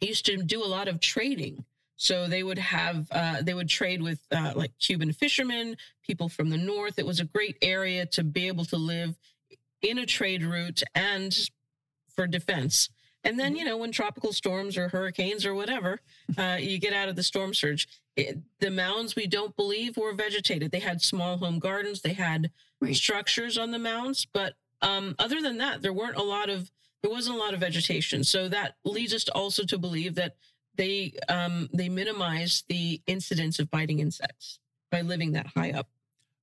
[0.00, 1.64] used to do a lot of trading.
[1.94, 6.50] So they would have, uh, they would trade with uh, like Cuban fishermen, people from
[6.50, 6.98] the north.
[6.98, 9.14] It was a great area to be able to live
[9.82, 11.32] in a trade route and
[12.12, 12.88] for defense.
[13.24, 16.00] And then, you know, when tropical storms or hurricanes or whatever,
[16.36, 17.88] uh, you get out of the storm surge.
[18.18, 20.72] It, the mounds, we don't believe, were vegetated.
[20.72, 22.02] They had small home gardens.
[22.02, 22.50] They had
[22.80, 22.94] Right.
[22.94, 26.70] structures on the mounds, but um, other than that, there weren't a lot of
[27.02, 28.24] there wasn't a lot of vegetation.
[28.24, 30.36] So that leads us to also to believe that
[30.76, 34.58] they um, they minimize the incidence of biting insects
[34.90, 35.88] by living that high up.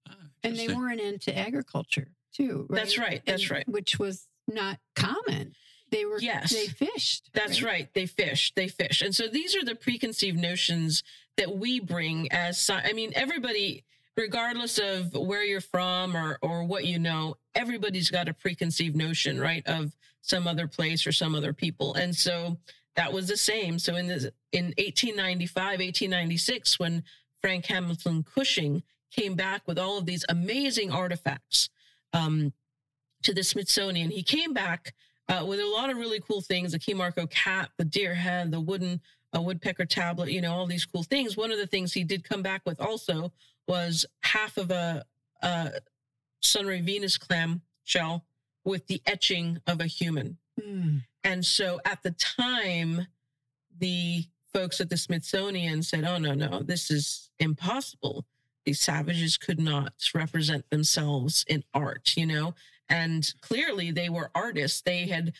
[0.09, 0.79] Ah, And they interesting.
[0.79, 2.65] weren't into agriculture too.
[2.69, 2.79] Right?
[2.79, 3.21] That's right.
[3.25, 3.67] That's And- right.
[3.69, 5.55] Which was not common.
[5.91, 6.19] They were.
[6.19, 6.51] Yes.
[6.51, 7.29] They fished.
[7.33, 7.93] That's right.
[7.93, 8.55] They fished.
[8.55, 9.01] They fished.
[9.01, 11.03] And so these are the preconceived notions
[11.37, 13.83] that we bring as I mean everybody
[14.17, 19.39] regardless of where you're from or or what you know, everybody's got a preconceived notion,
[19.39, 21.93] right, of some other place or some other people.
[21.95, 22.57] And so
[22.95, 23.77] that was the same.
[23.79, 27.03] So in the in 1895, 1896 when
[27.41, 31.69] Frank Hamilton Cushing came back with all of these amazing artifacts
[32.13, 32.53] um,
[33.23, 34.93] to the Smithsonian, he came back
[35.27, 38.51] uh, with a lot of really cool things the Key Marco cat, the deer head,
[38.51, 39.01] the wooden
[39.35, 41.35] uh, woodpecker tablet, you know, all these cool things.
[41.35, 43.31] One of the things he did come back with also
[43.67, 45.03] was half of a,
[45.41, 45.71] a
[46.41, 48.25] sunray Venus clam shell
[48.63, 50.97] with the etching of a human Hmm.
[51.23, 53.07] And so at the time,
[53.77, 58.25] the folks at the Smithsonian said, oh, no, no, this is impossible.
[58.65, 62.55] These savages could not represent themselves in art, you know?
[62.87, 64.81] And clearly they were artists.
[64.81, 65.33] They had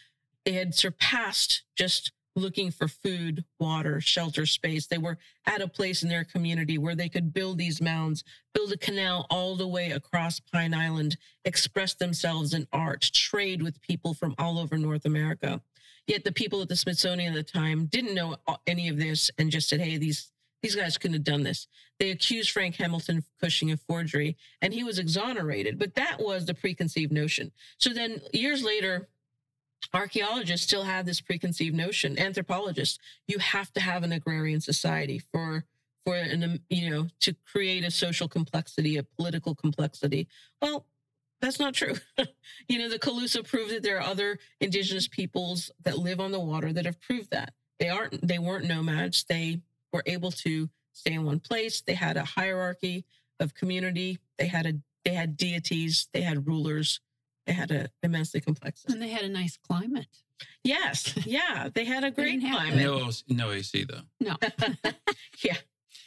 [0.46, 4.88] they had surpassed just looking for food, water, shelter, space.
[4.88, 8.72] They were at a place in their community where they could build these mounds, build
[8.72, 14.14] a canal all the way across Pine Island, express themselves in art, trade with people
[14.14, 15.62] from all over North America.
[16.08, 18.36] Yet the people at the Smithsonian at the time didn't know
[18.68, 21.68] any of this and just said, hey, these these guys couldn't have done this.
[22.00, 26.56] They accused Frank Hamilton Cushing of forgery and he was exonerated, but that was the
[26.56, 27.52] preconceived notion.
[27.78, 29.08] So then years later,
[29.94, 32.20] archaeologists still have this preconceived notion.
[32.20, 35.66] Anthropologists you have to have an agrarian society for
[36.06, 40.28] for an um, you know to create a social complexity a political complexity.
[40.62, 40.86] Well
[41.42, 41.96] that's not true.
[42.68, 46.40] You know the calusa proved that there are other indigenous peoples that live on the
[46.40, 47.54] water that have proved that.
[47.80, 49.24] They aren't they weren't nomads.
[49.28, 49.62] They
[49.94, 51.82] were able to stay in one place.
[51.82, 53.06] They had a hierarchy
[53.40, 54.20] of community.
[54.38, 56.08] They had a they had deities.
[56.14, 57.00] They had rulers
[57.46, 58.94] they had a immensely complex system.
[58.94, 60.08] And they had a nice climate.
[60.64, 62.76] Yes, yeah, they had a great climate.
[62.76, 64.02] No, no AC though.
[64.20, 64.36] No.
[65.44, 65.58] yeah,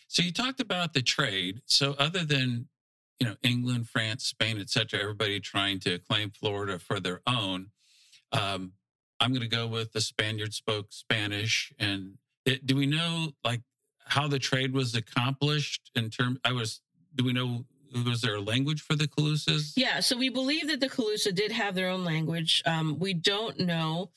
[0.09, 1.63] So you talked about the trade.
[1.67, 2.69] So other than
[3.21, 7.69] you know England, France, Spain, et cetera, everybody trying to claim Florida for their own,
[8.33, 8.73] um,
[9.21, 11.73] I'm going to go with the Spaniards spoke Spanish.
[11.79, 13.63] And it, do we know like
[14.07, 16.39] how the trade was accomplished in terms?
[16.45, 16.81] I was.
[17.15, 17.65] Do we know
[18.07, 19.73] was there a language for the Calusas?
[19.77, 20.01] yeah.
[20.01, 22.63] So we believe that the Calusa did have their own language.
[22.67, 24.11] Um, we don't know.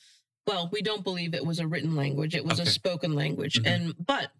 [0.46, 2.34] Well, we don't believe it was a written language.
[2.34, 2.68] It was Okay.
[2.68, 3.66] a spoken language, Mhm.
[3.66, 4.32] and but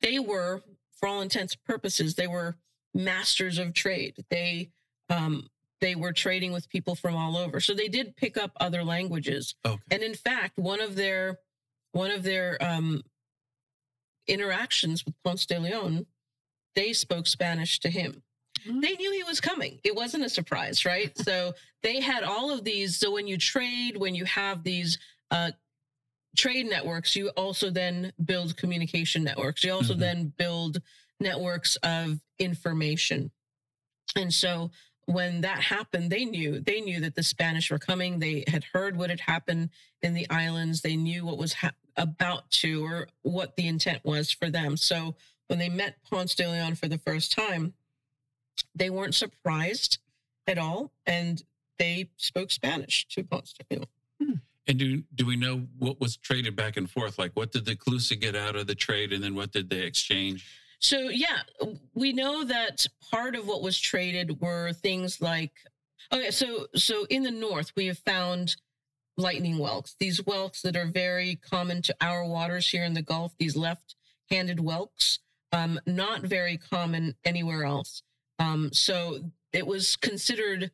[0.00, 0.62] they were,
[0.98, 2.56] for all intents and purposes, they were
[2.94, 4.16] masters of trade.
[4.30, 4.70] They
[5.08, 5.48] um,
[5.80, 9.54] they were trading with people from all over, so they did pick up other languages.
[9.64, 9.82] Okay.
[9.90, 11.38] And in fact, one of their
[11.92, 13.02] one of their um,
[14.26, 16.06] interactions with Ponce de Leon,
[16.74, 18.22] they spoke Spanish to him.
[18.66, 18.82] Mhm.
[18.82, 19.80] They knew he was coming.
[19.84, 21.16] It wasn't a surprise, right?
[21.26, 22.96] so they had all of these.
[22.98, 24.98] So when you trade, when you have these
[25.30, 25.52] uh,
[26.36, 29.64] trade networks, you also then build communication networks.
[29.64, 29.98] You also Mhm.
[29.98, 30.80] then build
[31.18, 33.30] networks of information.
[34.16, 34.70] And so
[35.06, 38.18] when that happened, they knew they knew that the Spanish were coming.
[38.18, 39.70] They had heard what had happened
[40.02, 40.80] in the islands.
[40.82, 44.76] They knew what was ha- about to or what the intent was for them.
[44.76, 45.16] So
[45.50, 47.74] when they met Ponce de Leon for the first time,
[48.72, 49.98] they weren't surprised
[50.46, 51.42] at all, and
[51.76, 54.40] they spoke Spanish to Ponce de Leon.
[54.68, 57.18] And do do we know what was traded back and forth?
[57.18, 59.80] Like what did the Calusa get out of the trade, and then what did they
[59.80, 60.46] exchange?
[60.78, 61.40] So yeah,
[61.94, 65.52] we know that part of what was traded were things like
[66.12, 68.54] okay, so so in the north we have found
[69.16, 69.96] lightning whelks.
[69.98, 74.60] These whelks that are very common to our waters here in the Gulf, these left-handed
[74.60, 75.18] whelks,
[75.52, 78.02] um, not very common anywhere else.
[78.38, 79.18] Um, so
[79.52, 80.70] it was considered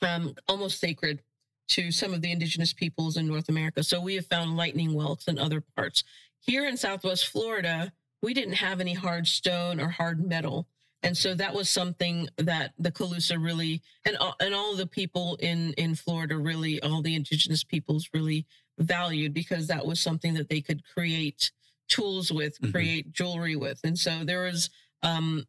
[0.00, 1.22] um, almost sacred
[1.68, 3.82] to some of the indigenous peoples in North America.
[3.82, 6.04] So we have found lightning whelks in other parts.
[6.40, 10.66] Here in Southwest Florida, we didn't have any hard stone or hard metal.
[11.02, 15.72] And so that was something that the Calusa really, and and all the people in
[15.72, 18.46] in Florida really, all the indigenous peoples really
[18.78, 21.50] valued because that was something that they could create
[21.88, 22.72] tools with, Mhm.
[22.72, 24.70] create jewelry with, and so there was
[25.02, 25.44] um,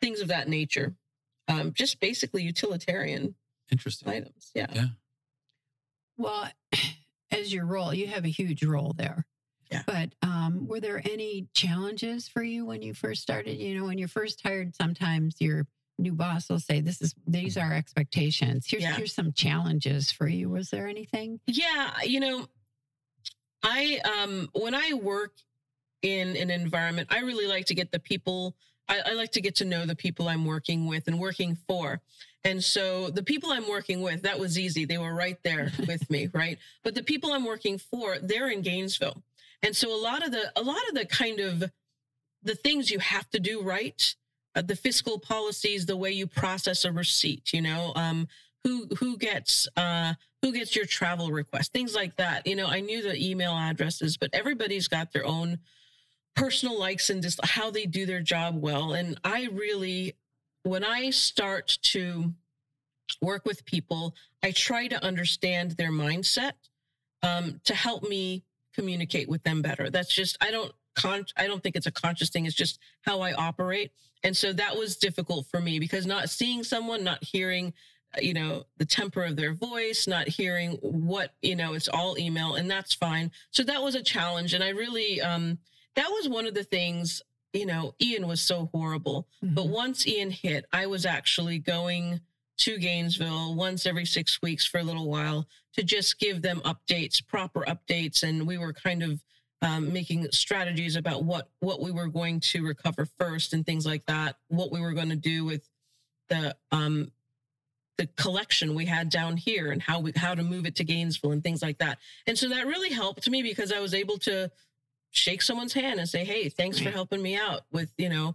[0.00, 0.94] things of that nature,
[1.48, 3.34] um, just basically utilitarian
[3.70, 4.08] Interesting.
[4.08, 4.50] items.
[4.54, 4.66] Yeah.
[4.72, 4.86] Yeah.
[6.16, 6.48] Well,
[7.30, 9.26] as your role, you have a huge role there.
[9.70, 9.82] Yeah.
[9.86, 13.56] But um, were there any challenges for you when you first started?
[13.58, 15.66] You know, when you're first hired, sometimes your
[15.98, 18.66] new boss will say, "This is these are our expectations.
[18.68, 18.94] Here's Yeah.
[18.96, 21.40] here's some challenges for you." Was there anything?
[21.46, 22.48] Yeah, you know,
[23.62, 25.32] I um when I work
[26.02, 28.54] in an environment, I really like to get the people.
[28.88, 32.00] I, I like to get to know the people I'm working with and working for.
[32.44, 34.84] And so the people I'm working with, that was easy.
[34.84, 36.58] They were right there with me, right?
[36.82, 39.22] But the people I'm working for, they're in Gainesville.
[39.62, 41.70] And so a lot of the a lot of the kind of
[42.42, 44.14] the things you have to do right,
[44.56, 48.26] uh, the fiscal policies, the way you process a receipt, you know, um,
[48.64, 52.46] who who gets uh, who gets your travel request, things like that.
[52.46, 55.58] You know, I knew the email addresses, but everybody's got their own
[56.34, 58.92] personal likes and just how they do their job well.
[58.92, 60.16] And I really,
[60.62, 62.32] when I start to
[63.20, 66.52] work with people, I try to understand their mindset
[67.22, 68.44] um, to help me
[68.74, 69.90] communicate with them better.
[69.90, 72.46] That's just I don't con I don't think it's a conscious thing.
[72.46, 73.92] It's just how I operate.
[74.24, 77.74] And so that was difficult for me because not seeing someone, not hearing
[78.20, 82.56] you know, the temper of their voice, not hearing what, you know, it's all email
[82.56, 83.30] and that's fine.
[83.50, 84.54] So that was a challenge.
[84.54, 85.58] And I really, um,
[85.96, 87.22] that was one of the things,
[87.52, 89.28] you know, Ian was so horrible.
[89.44, 89.54] Mm-hmm.
[89.54, 92.20] But once Ian hit, I was actually going
[92.58, 97.26] to Gainesville once every six weeks for a little while to just give them updates,
[97.26, 98.22] proper updates.
[98.22, 99.22] And we were kind of
[99.62, 104.04] um, making strategies about what what we were going to recover first and things like
[104.06, 104.36] that.
[104.48, 105.68] What we were going to do with
[106.28, 107.12] the um,
[107.96, 111.32] the collection we had down here and how we how to move it to Gainesville
[111.32, 111.98] and things like that.
[112.26, 114.50] And so that really helped me because I was able to
[115.12, 118.34] shake someone's hand and say, "Hey, thanks for helping me out with you know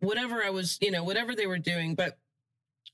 [0.00, 2.18] whatever I was you know whatever they were doing." But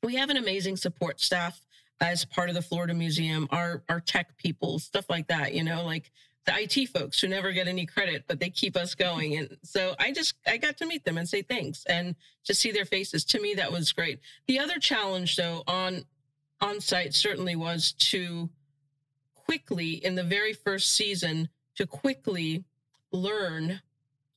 [0.03, 1.61] we have an amazing support staff
[2.01, 5.55] as part of the Florida Museum, our our tech people, stuff like that.
[5.55, 6.11] You know, like
[6.47, 9.05] the IT folks who never get any credit, but they keep us mm-hmm.
[9.05, 9.37] going.
[9.37, 12.73] And so I just I got to meet them and say thanks and to see
[12.73, 13.25] their faces.
[13.27, 14.21] To me, that was great.
[14.47, 16.05] The other challenge, though, on
[16.61, 18.49] on site certainly was to
[19.35, 22.65] quickly in the very first season to quickly
[23.13, 23.81] learn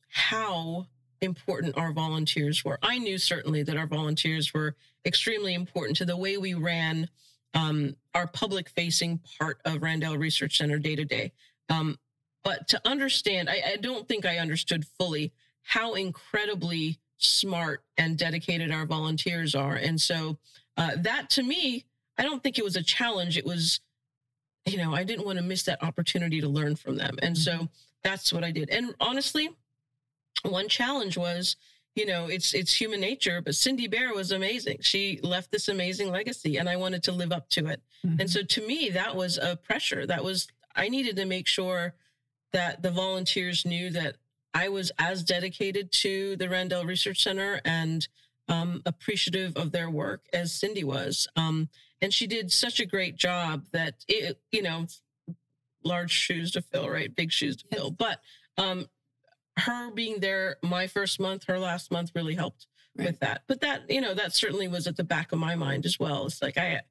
[0.09, 0.87] how
[1.21, 2.77] important our volunteers were.
[2.81, 7.09] I knew certainly that our volunteers were extremely important to the way we ran
[7.53, 11.31] um, our public facing part of Randell Research Center day to day.
[11.69, 11.97] Um,
[12.43, 18.71] but to understand, I, I don't think I understood fully how incredibly smart and dedicated
[18.71, 19.75] our volunteers are.
[19.75, 20.37] And so
[20.75, 21.85] uh, that to me,
[22.17, 23.37] I don't think it was a challenge.
[23.37, 23.79] It was,
[24.65, 27.17] you know, I didn't want to miss that opportunity to learn from them.
[27.21, 27.69] And so
[28.03, 28.69] that's what I did.
[28.69, 29.49] And honestly,
[30.43, 31.55] one challenge was,
[31.95, 34.79] you know, it's it's human nature, but Cindy Bear was amazing.
[34.81, 37.81] She left this amazing legacy and I wanted to live up to it.
[38.05, 38.19] Mhm.
[38.21, 40.05] And so to me, that was a pressure.
[40.05, 41.93] That was, I needed to make sure
[42.51, 44.15] that the volunteers knew that
[44.53, 48.07] I was as dedicated to the Randell Research Center and
[48.49, 51.27] um, appreciative of their work as Cindy was.
[51.35, 51.69] Um,
[52.01, 54.87] and she did such a great job that it, you know,
[55.85, 57.13] large shoes to fill, right?
[57.15, 57.91] Big shoes to fill.
[57.91, 58.19] But
[58.57, 58.87] um,
[59.57, 63.07] her being there my first month, her last month really helped Right.
[63.07, 63.41] with that.
[63.47, 66.27] But that, you know, that certainly was at the back of my mind as well.
[66.27, 66.81] It's like I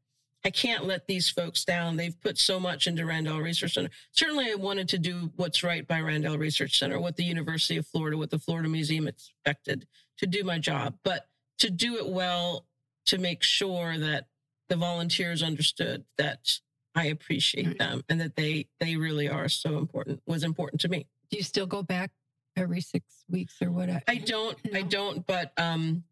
[0.45, 1.97] I can't let these folks down.
[1.97, 3.91] They've put so much into Randell Research Center.
[4.11, 7.87] Certainly I wanted to do what's right by Randell Research Center, what the University of
[7.87, 9.87] Florida, what the Florida Museum expected
[10.19, 11.29] to do my job, but
[11.61, 12.67] to do it well,
[13.07, 14.27] to make sure that
[14.69, 16.59] the volunteers understood that
[16.95, 21.07] I appreciate them and that they they really are so important was important to me.
[21.31, 22.11] Do you still go back
[22.57, 23.89] every six weeks or what?
[24.07, 26.05] I don't, I don't, but um,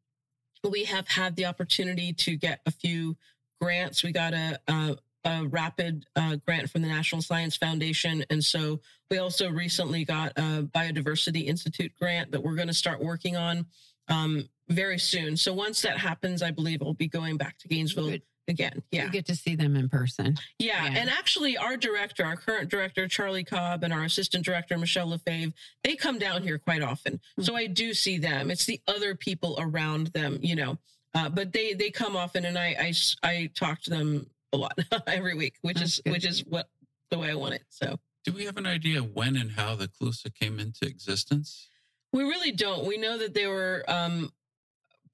[0.69, 3.17] we have had the opportunity to get a few
[3.61, 4.03] grants.
[4.03, 8.25] We got a, a, a rapid uh, grant from the National Science Foundation.
[8.31, 13.03] And so we also recently got a Biodiversity Institute grant that we're going to start
[13.03, 13.67] working on
[14.09, 15.37] um, very soon.
[15.37, 18.23] So once that happens, I believe I'll be going back to Gainesville Good.
[18.51, 18.83] Again.
[18.91, 19.05] Yeah.
[19.05, 20.37] You get to see them in person.
[20.59, 20.99] Yeah, Yeah.
[21.01, 25.53] and actually, our director, our current director, Charlie Cobb, and our assistant director, Michelle Lefebvre,
[25.85, 27.21] they come down here quite often.
[27.37, 27.43] Hmm.
[27.43, 28.51] So I do see them.
[28.51, 30.79] It's the other people around them, you know,
[31.15, 34.77] uh, but they they come often, and I I, I talk to them a lot
[35.07, 36.13] every week, which That's is good.
[36.13, 36.69] which is what
[37.11, 37.63] the way I want it.
[37.69, 41.69] So Do we have an idea when and how the Calusa came into existence?
[42.13, 42.85] we really don't.
[42.85, 44.33] We know that they were um,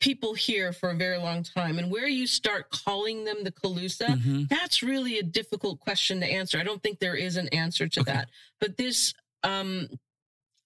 [0.01, 4.21] people here for a very long time, and where you start calling them the Calusa.
[4.21, 4.49] Mhm.
[4.49, 6.59] That's really a difficult question to answer.
[6.59, 8.13] I don't think there is an answer to Okay.
[8.13, 8.31] that.
[8.61, 9.89] But this, um,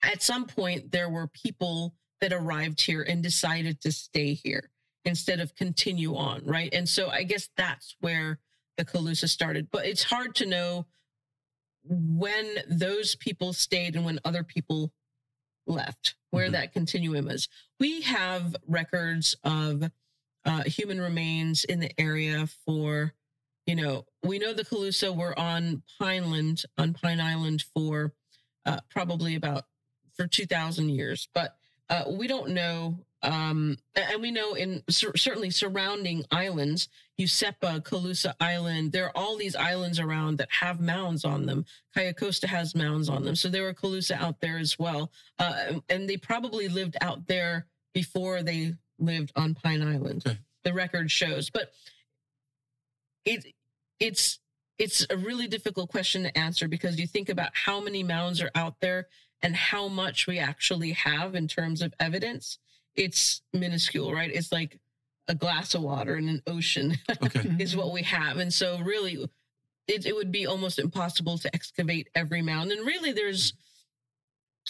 [0.03, 4.71] at some point, there were people that arrived here and decided to stay here
[5.05, 6.73] instead of continue on, right?
[6.75, 8.41] And so I guess that's where
[8.77, 9.71] the Calusa started.
[9.71, 10.87] But it's hard to know
[11.85, 14.93] when those people stayed and when other people
[15.71, 16.53] left, where Mhm.
[16.53, 17.49] that continuum is.
[17.79, 19.91] We have records of
[20.45, 23.15] uh, human remains in the area for,
[23.67, 28.15] you know, we know the Calusa were on Pineland, on Pine Island for
[28.67, 29.67] uh, probably about
[30.15, 31.57] for 2,000 years, but
[31.89, 33.05] uh, we don't know.
[33.23, 36.89] Um, and we know in cer- certainly surrounding islands,
[37.21, 41.67] Useppa, Calusa Island, there are all these islands around that have mounds on them.
[41.95, 43.37] Cayo Costa has mounds on them.
[43.37, 45.13] So there were Calusa out there as well.
[45.39, 50.23] Uh, and they probably lived out there before they lived on Pine Island.
[50.27, 50.39] Okay.
[50.65, 51.51] The record shows.
[51.51, 51.73] But
[53.25, 53.45] it
[53.99, 54.39] it's
[54.79, 58.51] it's a really difficult question to answer because you think about how many mounds are
[58.55, 59.09] out there
[59.43, 62.59] and how much we actually have in terms of evidence.
[63.01, 64.31] It's minuscule, right?
[64.33, 64.79] It's like
[65.29, 67.57] a glass of water in an ocean Okay.
[67.59, 68.37] is what we have.
[68.39, 69.27] And so really
[69.87, 72.73] it, it would be almost impossible to excavate every mound.
[72.73, 73.55] And really there's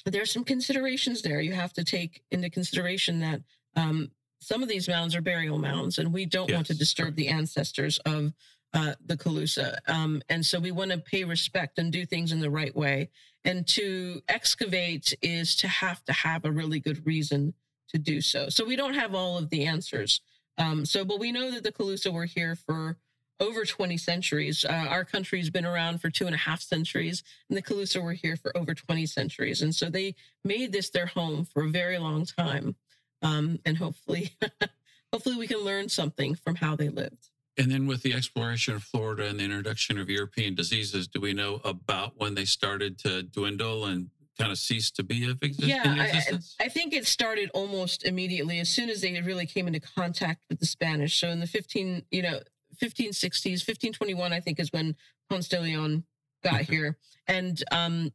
[0.07, 1.41] there's some considerations there.
[1.41, 3.41] You have to take into consideration that
[3.77, 4.11] um,
[4.41, 7.99] some of these mounds are burial mounds, and we don't want to disturb the ancestors
[8.07, 8.33] of
[8.73, 9.77] uh, the Calusa.
[9.89, 13.11] Um, and so we want to pay respect and do things in the right way.
[13.45, 17.53] And to excavate is to have to have a really good reason
[17.93, 18.49] to do so.
[18.49, 20.21] So we don't have all of the answers.
[20.59, 22.97] Um, so, but we know that the Calusa were here for
[23.41, 24.65] over 20 centuries.
[24.65, 28.13] Uh, our country's been around for two and a half centuries, and the Calusa were
[28.13, 29.63] here for over 20 centuries.
[29.63, 30.15] And so they
[30.45, 32.77] made this their home for a very long time.
[33.23, 34.33] Um, and hopefully,
[35.13, 37.31] hopefully we can learn something from how they lived.
[37.57, 41.33] And then with the exploration of Florida and the introduction of European diseases, do we
[41.33, 44.09] know about when they started to dwindle and
[44.41, 46.57] kind of ceased to be of exist- Yeah, in I- existence?
[46.61, 50.59] I think it started almost immediately as soon as they really came into contact with
[50.61, 51.19] the Spanish.
[51.21, 52.41] So in the 15, you know,
[52.83, 54.97] 1560s, 1521, I think is when
[55.29, 56.05] Ponce de Leon
[56.43, 56.65] got Okay.
[56.65, 56.97] here.
[57.27, 58.13] And um,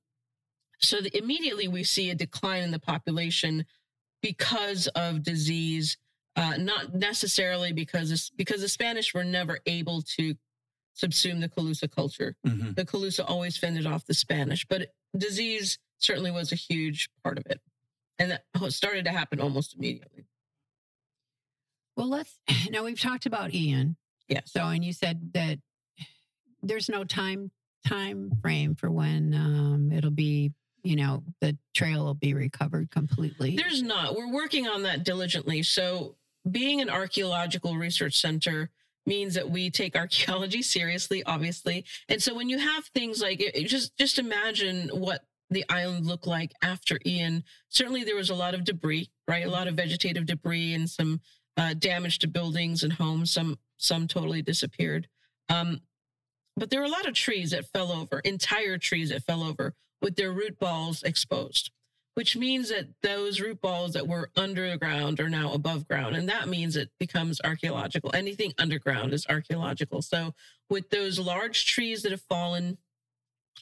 [0.79, 3.65] so the, immediately we see a decline in the population
[4.21, 5.97] because of disease,
[6.35, 10.35] uh, not necessarily because because the Spanish were never able to
[11.01, 12.73] subsume the Calusa culture Mhm.
[12.75, 17.45] the Calusa always fended off the Spanish, but disease certainly was a huge part of
[17.47, 17.59] it.
[18.17, 20.25] And that started to happen almost immediately.
[21.97, 22.39] Well, let's
[22.69, 23.97] now we've talked about Ian.
[24.27, 24.41] Yeah.
[24.45, 25.59] So, and you said that
[26.61, 27.51] there's no time
[27.85, 30.51] time frame for when um, it'll be,
[30.83, 33.55] you know, the trail will be recovered completely.
[33.55, 34.15] There's not.
[34.15, 35.63] We're working on that diligently.
[35.63, 36.15] So,
[36.49, 38.69] being an archaeological research center
[39.05, 41.85] means that we take archaeology seriously, obviously.
[42.09, 46.53] And so, when you have things like just just imagine what the island looked like
[46.61, 47.43] after Ian.
[47.69, 49.45] Certainly, there was a lot of debris, right?
[49.45, 51.21] A lot of vegetative debris and some
[51.57, 53.31] uh, damage to buildings and homes.
[53.31, 55.07] Some some totally disappeared.
[55.49, 55.81] Um,
[56.57, 59.73] but there were a lot of trees that fell over, entire trees that fell over
[60.01, 61.71] with their root balls exposed
[62.15, 66.15] which means that those root balls that were underground are now above ground.
[66.15, 68.09] And that means it becomes archaeological.
[68.13, 70.01] Anything underground is archaeological.
[70.01, 70.33] So,
[70.69, 72.77] with those large trees that have fallen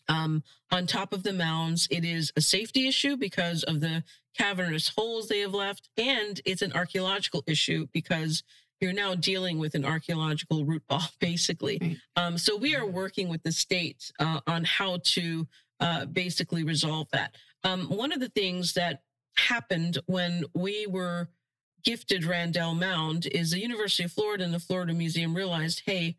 [0.08, 4.04] um, on top of the mounds, it is a safety issue because of the
[4.38, 5.89] cavernous holes they have left.
[5.98, 8.44] And it's an archaeological issue because
[8.80, 12.00] you're now dealing with an archaeological root ball, basically.
[12.16, 15.48] Um, so, we are working with the state uh, on how to
[15.80, 17.36] uh, basically resolve that.
[17.64, 19.04] Um, one of the things that
[19.36, 21.30] happened when we were
[21.84, 26.18] gifted Randell Mound is the University of Florida and the Florida Museum realized, hey,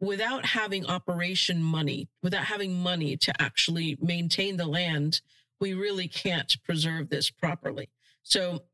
[0.00, 5.20] without having operation money, without having money to actually maintain the land,
[5.60, 7.90] we really can't preserve this properly.
[8.22, 8.64] So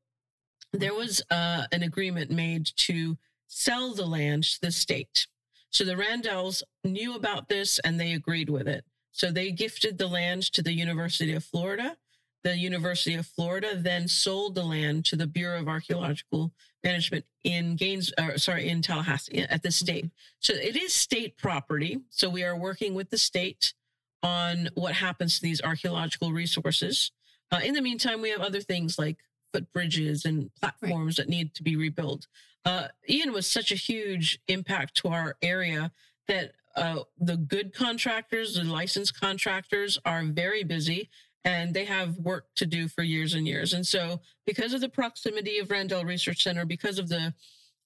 [0.72, 3.18] there was uh, an agreement made to
[3.48, 5.26] sell the land to the state.
[5.70, 8.84] So the Randells knew about this and they agreed with it.
[9.10, 11.96] So they gifted the land to the University of Florida.
[12.46, 16.52] The University of Florida then sold the land to the Bureau of Archaeological
[16.84, 20.12] Management in Gaines, or sorry, in Tallahassee at the state.
[20.38, 22.02] So it is state property.
[22.10, 23.74] So we are working with the state
[24.22, 27.10] on what happens to these archaeological resources.
[27.50, 29.16] Uh, in the meantime, we have other things like
[29.52, 32.28] footbridges and platforms that need to be rebuilt.
[32.64, 35.90] Uh, Ian was such a huge impact to our area
[36.28, 41.10] that uh, the good contractors, the licensed contractors, are very busy
[41.44, 43.72] and they have work to do for years and years.
[43.72, 47.34] And so, because of the proximity of Randell Research Center, because of the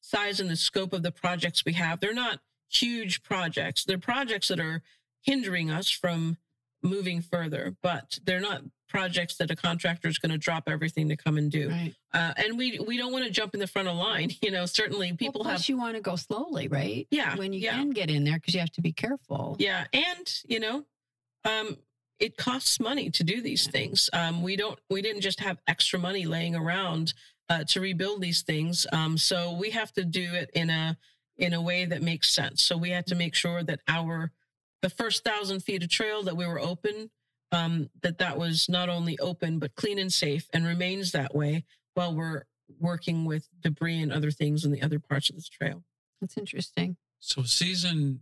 [0.01, 2.41] size and the scope of the projects we have, they're not
[2.71, 3.85] huge projects.
[3.85, 4.83] They're projects that are
[5.23, 6.39] hindering us from
[6.83, 11.17] moving further, but they're not projects that a contractor is going to drop everything to
[11.17, 11.69] come and do.
[11.69, 11.95] right.
[12.13, 14.31] Uh, and we we don't want to jump in the front of line.
[14.43, 17.07] You know, certainly people well, have plus you want to go slowly, right?
[17.11, 17.73] Yeah, When you yeah.
[17.73, 19.57] can get in there because you have to be careful.
[19.59, 20.85] Yeah, and you know,
[21.45, 21.77] um,
[22.21, 24.11] it costs money to do these things.
[24.13, 27.15] Um, we don't, we didn't just have extra money laying around
[27.49, 28.87] uh, to rebuild these things.
[28.93, 30.97] Um, so we have to do it in a
[31.37, 32.63] in a way that makes sense.
[32.63, 34.31] So we had to make sure that our
[34.83, 37.11] the first thousand feet of trail that we were open,
[37.51, 41.65] um, that that was not only open but clean and safe, and remains that way
[41.95, 42.45] while we're
[42.79, 45.83] working with debris and other things in the other parts of this trail.
[46.21, 46.97] That's interesting.
[47.19, 48.21] So, season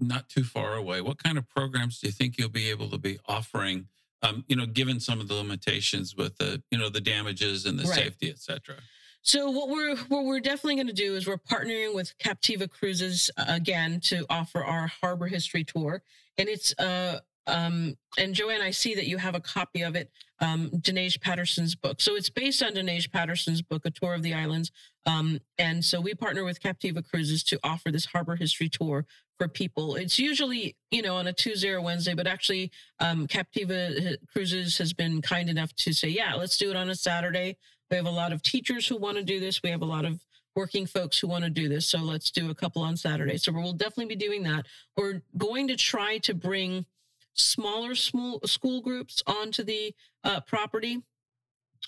[0.00, 1.00] not too far away.
[1.00, 3.88] What kind of programs do you think you'll be able to be offering?
[4.22, 7.78] Um, you know, given some of the limitations with the, you know, the damages and
[7.78, 7.94] the Right.
[7.94, 8.76] safety, et cetera.
[9.20, 13.30] So what we're what we're definitely going to do is we're partnering with Captiva Cruises
[13.36, 16.02] uh, again to offer our harbor history tour,
[16.38, 20.10] and it's uh um and Joanne, I see that you have a copy of it,
[20.40, 22.00] um, Dinesh Patterson's book.
[22.00, 24.70] So it's based on Dinesh Patterson's book, A Tour of the Islands,
[25.06, 29.06] um, and so we partner with Captiva Cruises to offer this harbor history tour
[29.38, 29.96] for people.
[29.96, 34.78] It's usually you know on a Tuesday or Wednesday, but actually um, Captiva uh, Cruises
[34.78, 37.56] has been kind enough to say, yeah, let's do it on a Saturday
[37.90, 39.62] We have a lot of teachers who want to do this.
[39.62, 40.24] We have a lot of
[40.56, 41.86] working folks who want to do this.
[41.86, 43.36] So let's do a couple on Saturday.
[43.38, 44.66] So we'll definitely be doing that.
[44.96, 46.86] We're going to try to bring
[47.34, 51.02] smaller small school groups onto the uh, property.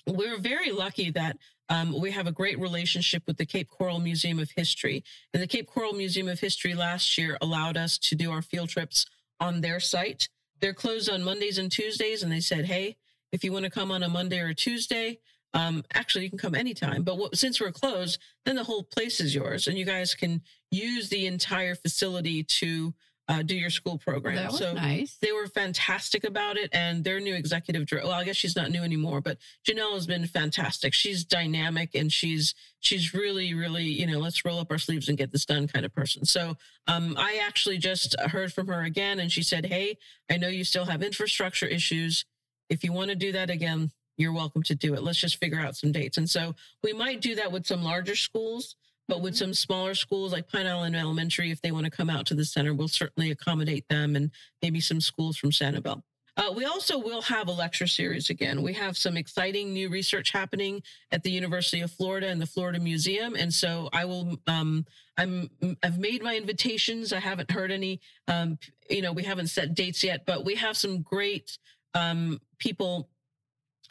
[0.05, 1.37] We're very lucky that
[1.69, 5.03] um, we have a great relationship with the Cape Coral Museum of History.
[5.33, 8.69] And the Cape Coral Museum of History last year allowed us to do our field
[8.69, 9.05] trips
[9.39, 10.29] on their site.
[10.61, 12.23] They're closed on Mondays and Tuesdays.
[12.23, 12.95] And they said, hey,
[13.31, 15.19] if you want to come on a Monday or a Tuesday,
[15.53, 17.03] um, actually, you can come anytime.
[17.03, 19.67] But what, since we're closed, then the whole place is yours.
[19.67, 20.41] And you guys can
[20.71, 22.93] use the entire facility to
[23.27, 24.35] uh, do your school program.
[24.35, 25.17] That was so nice.
[25.21, 28.71] they were fantastic about it and their new executive director well i guess she's not
[28.71, 30.93] new anymore but janelle has been fantastic.
[30.93, 35.17] She's dynamic and she's she's really really you know let's roll up our sleeves and
[35.17, 36.25] get this done kind of person.
[36.25, 36.55] So
[36.87, 39.97] um, i actually just heard from her again and she said hey
[40.29, 42.25] i know you still have infrastructure issues.
[42.69, 45.03] If you want to do that again you're welcome to do it.
[45.03, 46.17] Let's just figure out some dates.
[46.17, 48.75] And so we might do that with some larger schools
[49.07, 52.25] but with some smaller schools like Pine Island Elementary, if they want to come out
[52.27, 54.31] to the center, we'll certainly accommodate them and
[54.61, 56.01] maybe some schools from Sanibel.
[56.37, 58.61] Uh, we also will have a lecture series again.
[58.61, 62.79] We have some exciting new research happening at the University of Florida and the Florida
[62.79, 64.37] Museum, and so I will.
[64.45, 64.85] Um,
[65.17, 65.49] I'm.
[65.81, 67.11] I've made my invitations.
[67.11, 68.01] I haven't heard any.
[68.27, 71.57] Um, you know, we haven't set dates yet, but we have some great
[71.95, 73.09] um, people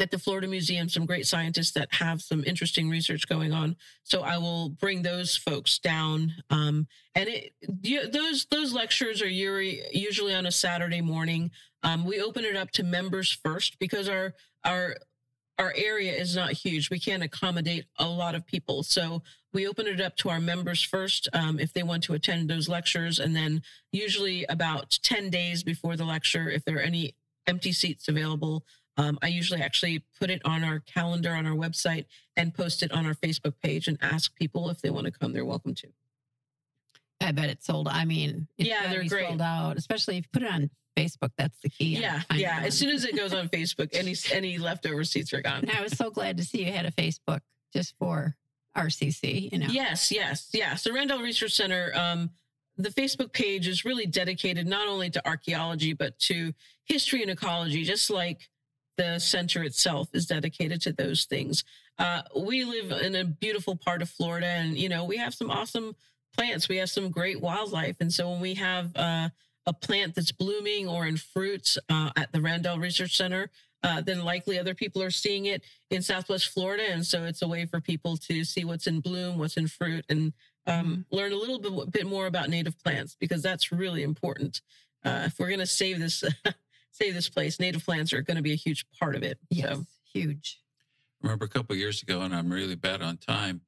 [0.00, 3.76] at the Florida Museum, some great scientists that have some interesting research going on.
[4.02, 6.32] So I will bring those folks down.
[6.50, 11.50] Um, and it, you, those those lectures are usually on a Saturday morning.
[11.82, 14.34] Um, we open it up to members first because our
[14.64, 14.96] our
[15.58, 16.90] our area is not huge.
[16.90, 18.82] We can't accommodate a lot of people.
[18.82, 19.22] So
[19.52, 22.68] we open it up to our members first um, if they want to attend those
[22.68, 23.18] lectures.
[23.18, 27.14] And then usually about 10 days before the lecture, if there are any
[27.46, 28.64] empty seats available,
[28.96, 32.92] um, I usually actually put it on our calendar on our website and post it
[32.92, 35.32] on our Facebook page and ask people if they want to come.
[35.32, 35.88] They're welcome to.
[37.20, 37.88] I bet it's sold.
[37.88, 39.28] I mean, it's Yeah, they're great.
[39.28, 41.30] sold out, especially if you put it on Facebook.
[41.38, 41.96] That's the key.
[41.98, 42.60] Yeah, yeah.
[42.62, 45.60] As soon as it goes on Facebook, any any leftover seats are gone.
[45.60, 47.40] And I was so glad to see you had a Facebook
[47.72, 48.36] just for
[48.76, 49.50] RCC.
[49.52, 49.66] You know.
[49.70, 50.74] Yes, yes, yeah.
[50.76, 52.30] So Randell Research Center, um,
[52.76, 56.52] the Facebook page is really dedicated not only to archaeology but to
[56.84, 58.48] history and ecology, just like
[58.96, 61.64] the center itself is dedicated to those things.
[61.98, 65.50] Uh, we live in a beautiful part of Florida, and you know we have some
[65.50, 65.94] awesome
[66.36, 66.68] plants.
[66.68, 69.28] We have some great wildlife, and so when we have uh,
[69.66, 73.50] a plant that's blooming or in fruits uh, at the Randell Research Center,
[73.82, 77.48] uh, then likely other people are seeing it in Southwest Florida, and so it's a
[77.48, 80.32] way for people to see what's in bloom, what's in fruit, and
[80.66, 84.60] um, learn a little bit, bit more about native plants because that's really important.
[85.04, 86.24] Uh, if we're going to save this
[86.96, 89.38] save this place, native plants are going to be a huge part of it.
[89.50, 89.76] Yes.
[89.76, 90.60] So Huge.
[91.22, 93.60] remember a couple of years ago, and I'm really bad on time.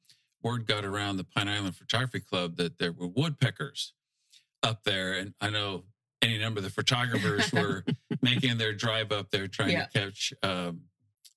[0.43, 3.93] Word got around the Pine Island Photography Club that there were woodpeckers
[4.63, 5.85] up there, and I know
[6.23, 7.85] any number of the photographers were
[8.23, 9.87] making their drive up there trying Yeah.
[9.87, 10.83] to catch um,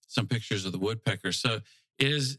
[0.07, 1.37] some pictures of the woodpeckers.
[1.41, 1.55] So
[1.99, 2.37] it is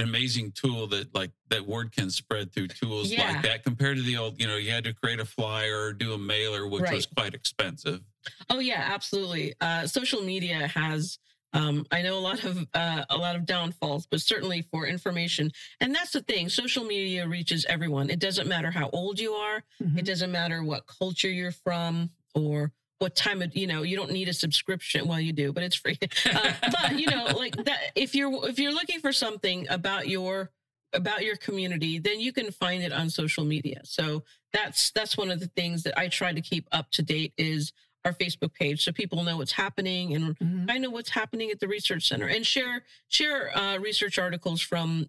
[0.00, 3.32] an amazing tool that like that word can spread through tools Yeah.
[3.32, 5.92] like that compared to the old, you know, you had to create a flyer or
[5.92, 8.00] do a mailer, which was quite expensive.
[8.48, 9.54] Oh yeah, absolutely.
[9.60, 11.18] Uh, social media has,
[11.52, 15.50] um, I know a lot of uh, a lot of downfalls, but certainly for information,
[15.80, 16.48] and that's the thing.
[16.48, 18.08] Social media reaches everyone.
[18.10, 19.62] It doesn't matter how old you are.
[19.82, 19.98] Mhm.
[19.98, 23.82] It doesn't matter what culture you're from or what time of you know.
[23.82, 25.08] You don't need a subscription.
[25.08, 25.98] Well, you do, but it's free.
[26.32, 27.78] uh, but you know, like that.
[27.96, 30.50] If you're if you're looking for something about your
[30.92, 33.80] about your community, then you can find it on social media.
[33.84, 34.22] So
[34.52, 37.72] that's that's one of the things that I try to keep up to date is
[38.04, 40.70] our Facebook page, so people know what's happening and Mhm.
[40.70, 45.08] I know what's happening at the research center, and share share uh, research articles from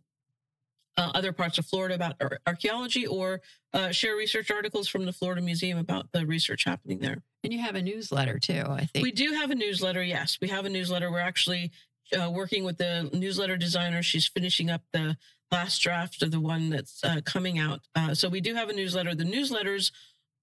[1.02, 3.42] uh, other parts of Florida about ar- archaeology, or
[3.74, 7.24] uh, share research articles from the Florida Museum about the research happening there.
[7.44, 9.04] And you have a newsletter too, I think.
[9.04, 10.04] We do have a newsletter.
[10.04, 11.12] Yes, we have a newsletter.
[11.12, 11.72] We're actually
[12.16, 14.04] uh, working with the newsletter designer.
[14.04, 15.18] She's finishing up the
[15.52, 17.82] last draft of the one that's uh, coming out.
[17.96, 19.16] Uh, so we do have a newsletter.
[19.16, 19.92] The newsletters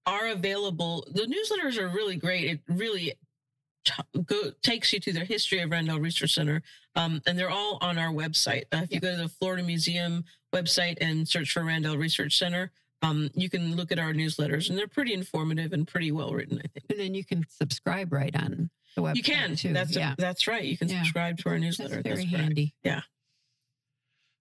[0.05, 1.07] are available.
[1.11, 2.45] The newsletters are really great.
[2.45, 3.13] It really
[3.85, 6.61] t- go, takes you to the history of Randell Research Center,
[6.95, 8.63] um, and they're all on our website.
[8.71, 12.71] Uh, if you go to the Florida Museum website and search for Randell Research Center,
[13.01, 16.59] um, you can look at our newsletters, and they're pretty informative and pretty well written.
[16.63, 16.85] I think.
[16.89, 19.55] and then you can subscribe right on the website You can.
[19.55, 19.73] too.
[19.73, 20.15] That's yeah.
[20.17, 20.63] that's right.
[20.63, 20.99] You can Yeah.
[21.03, 22.01] subscribe to our newsletter.
[22.01, 22.27] That's newsletter.
[22.27, 22.43] very correct.
[22.83, 23.03] handy.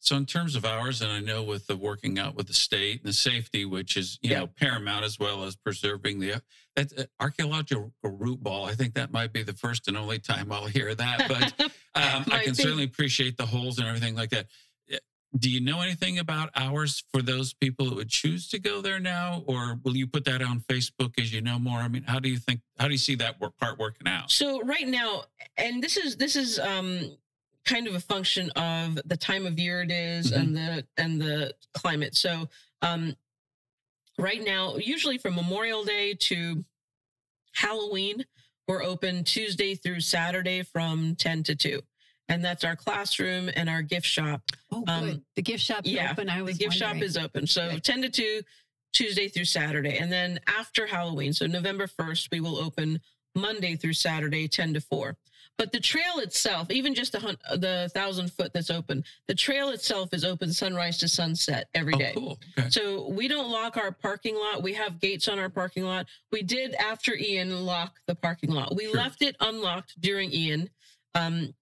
[0.00, 3.00] So in terms of hours, and I know with the working out with the state
[3.00, 4.38] and the safety, which is you Yeah.
[4.40, 6.34] know paramount as well as preserving the
[6.76, 6.84] uh,
[7.20, 8.64] archaeological root ball.
[8.64, 11.61] I think that might be the first and only time I'll hear that, but
[11.96, 12.62] um, I can be.
[12.62, 14.46] certainly appreciate the holes and everything like that.
[15.37, 18.99] Do you know anything about hours for those people that would choose to go there
[18.99, 21.79] now, or will you put that on Facebook as you know more?
[21.79, 22.61] I mean, how do you think?
[22.79, 24.31] How do you see that work, part working out?
[24.31, 25.24] So right now,
[25.59, 27.14] and this is this is um
[27.66, 31.53] kind of a function of the time of year it is and the and the
[31.74, 32.16] climate.
[32.16, 32.49] So
[32.81, 33.14] um
[34.18, 36.64] right now, usually from Memorial Day to
[37.53, 38.24] Halloween,
[38.66, 41.81] we're open Tuesday through Saturday from 10 to 2.
[42.29, 44.43] And that's our classroom and our gift shop.
[44.70, 45.22] Oh, Um, good.
[45.37, 46.29] The gift shop yeah, open.
[46.29, 47.47] I was The gift shop is open.
[47.47, 47.85] So Good.
[47.85, 48.41] 10 to 2,
[48.93, 49.97] Tuesday through Saturday.
[49.99, 53.01] And then after Halloween, so November 1st, we will open
[53.35, 55.16] Monday through Saturday, 10 to 4.
[55.57, 60.11] But the trail itself, even just the, the thousand foot that's open, the trail itself
[60.14, 62.12] is open sunrise to sunset every day.
[62.16, 62.39] Oh, cool.
[62.59, 62.68] Okay.
[62.70, 64.62] So we don't lock our parking lot.
[64.62, 66.07] We have gates on our parking lot.
[66.31, 68.76] We did after Ian lock the parking lot.
[68.76, 68.95] We Sure.
[68.97, 70.70] left it unlocked during Ian,
[71.16, 71.53] um,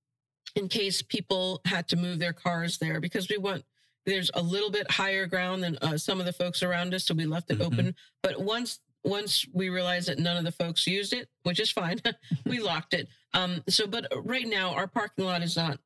[0.57, 3.65] in case people had to move their cars there because we want
[4.07, 7.15] there's a little bit higher ground than uh, some of the folks around us, so
[7.15, 7.67] we left it Mhm.
[7.67, 7.95] open.
[8.23, 12.01] But once once we realized that none of the folks used it, which is fine,
[12.47, 13.09] we locked it.
[13.35, 15.79] Um, so but right now our parking lot is not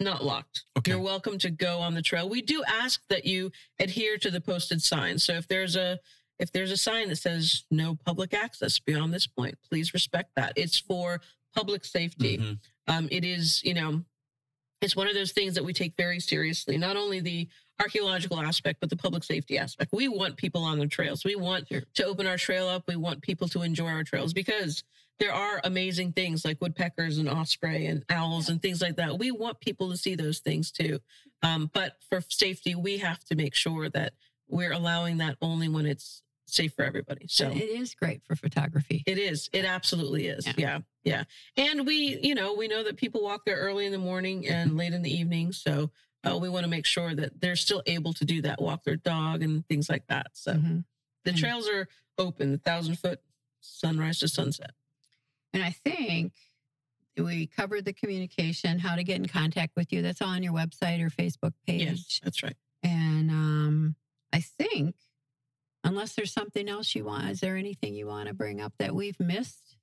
[0.00, 0.64] not locked.
[0.78, 0.90] Okay.
[0.92, 2.28] You're welcome to go on the trail.
[2.28, 3.50] We do ask that you
[3.80, 5.24] adhere to the posted signs.
[5.24, 5.98] So if there's a
[6.38, 10.52] if there's a sign that says no public access beyond this point, please respect that.
[10.54, 11.20] It's for
[11.56, 12.38] public safety.
[12.38, 12.58] Mhm.
[12.86, 14.04] Um, it is, you know,
[14.82, 16.76] it's one of those things that we take very seriously.
[16.76, 17.48] Not only the
[17.80, 19.92] archaeological aspect, but the public safety aspect.
[19.92, 21.24] We want people on the trails.
[21.24, 21.82] We want Sure.
[21.94, 22.84] to open our trail up.
[22.86, 24.82] We want people to enjoy our trails because
[25.18, 29.18] there are amazing things like woodpeckers and osprey and owls and things like that.
[29.18, 31.00] We want people to see those things too.
[31.42, 34.12] Um, but for safety, we have to make sure that
[34.48, 37.26] we're allowing that only when it's safe for everybody.
[37.28, 39.02] So it is great for photography.
[39.06, 39.48] it is.
[39.52, 40.46] It absolutely is.
[40.46, 40.52] Yeah.
[40.56, 40.78] Yeah.
[41.06, 41.24] Yeah.
[41.56, 44.76] And we, you know, we know that people walk there early in the morning and
[44.76, 45.52] late in the evening.
[45.52, 45.90] So
[46.24, 48.96] uh, we want to make sure that they're still able to do that, walk their
[48.96, 50.26] dog and things like that.
[50.32, 50.84] So Mhm.
[51.24, 51.88] the trails are
[52.18, 53.20] open, the thousand foot
[53.60, 54.72] sunrise to sunset.
[55.52, 56.32] And I think
[57.16, 60.02] we covered the communication, how to get in contact with you.
[60.02, 61.82] That's on your website or Facebook page.
[61.82, 62.56] Yes, that's right.
[62.82, 63.94] And um,
[64.32, 64.96] I think,
[65.84, 68.94] unless there's something else you want, is there anything you want to bring up that
[68.94, 69.75] we've missed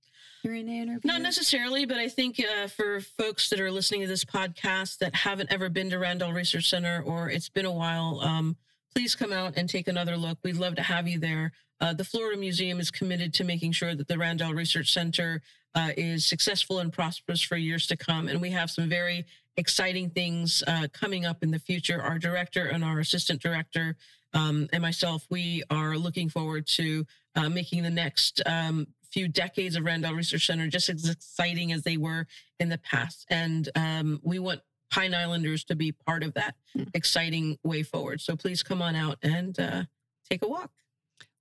[0.43, 0.99] during interview?
[1.05, 5.15] Not necessarily, but I think uh, for folks that are listening to this podcast that
[5.15, 8.57] haven't ever been to Randell Research Center or it's been a while, um,
[8.93, 10.37] please come out and take another look.
[10.43, 11.53] We'd love to have you there.
[11.79, 15.41] Uh, the Florida Museum is committed to making sure that the Randell Research Center
[15.75, 18.27] uh, is successful and prosperous for years to come.
[18.27, 19.25] And we have some very
[19.57, 22.01] exciting things uh, coming up in the future.
[22.01, 23.95] Our director and our assistant director
[24.33, 29.75] um, and myself, we are looking forward to uh, making the next um, few decades
[29.75, 32.25] of Randell Research Center just as exciting as they were
[32.59, 33.25] in the past.
[33.29, 34.61] And um, we want
[34.91, 36.83] Pine Islanders to be part of that Hmm.
[36.95, 38.19] exciting way forward.
[38.21, 39.83] So please come on out and uh,
[40.29, 40.71] take a walk.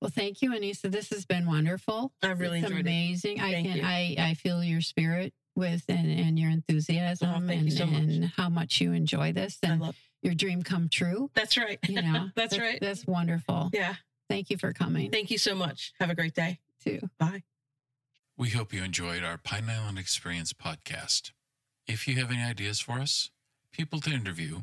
[0.00, 0.90] Well, thank you, Annisa.
[0.90, 2.12] This has been wonderful.
[2.22, 2.90] I've really it's enjoyed it.
[2.90, 3.40] amazing.
[3.40, 3.82] I Thank can you.
[3.84, 8.24] I I feel your spirit with and, and your enthusiasm Oh, and, you so and
[8.36, 11.30] how much you enjoy this I and your dream come true.
[11.34, 11.78] That's right.
[11.88, 12.78] You know, That's right.
[12.80, 13.70] That's wonderful.
[13.72, 13.94] Yeah.
[14.28, 15.92] Thank you for coming Thank you so much.
[16.00, 16.58] Have a great day.
[16.84, 16.98] too.
[17.18, 17.42] Bye.
[18.42, 21.30] We hope you enjoyed our Pine Island Experience podcast.
[21.86, 23.30] If you have any ideas for us,
[23.70, 24.62] people to interview,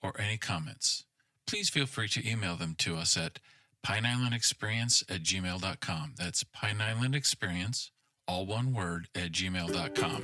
[0.00, 1.04] or any comments,
[1.44, 3.40] please feel free to email them to us at
[3.84, 6.14] pineislandexperience at gmail.com.
[6.16, 7.90] That's Pine Island Experience,
[8.28, 10.22] all one word, at gmail.com.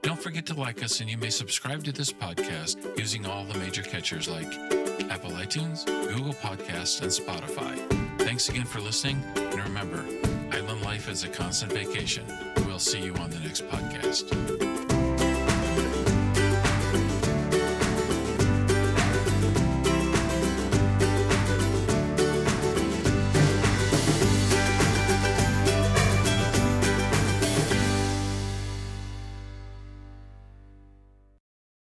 [0.00, 3.58] Don't forget to like us, and you may subscribe to this podcast using all the
[3.58, 7.76] major catchers like Apple iTunes, Google Podcasts, and Spotify.
[8.18, 10.04] Thanks again for listening, and remember,
[10.52, 12.24] Island life is a constant vacation.
[12.66, 14.77] We'll see you on the next podcast.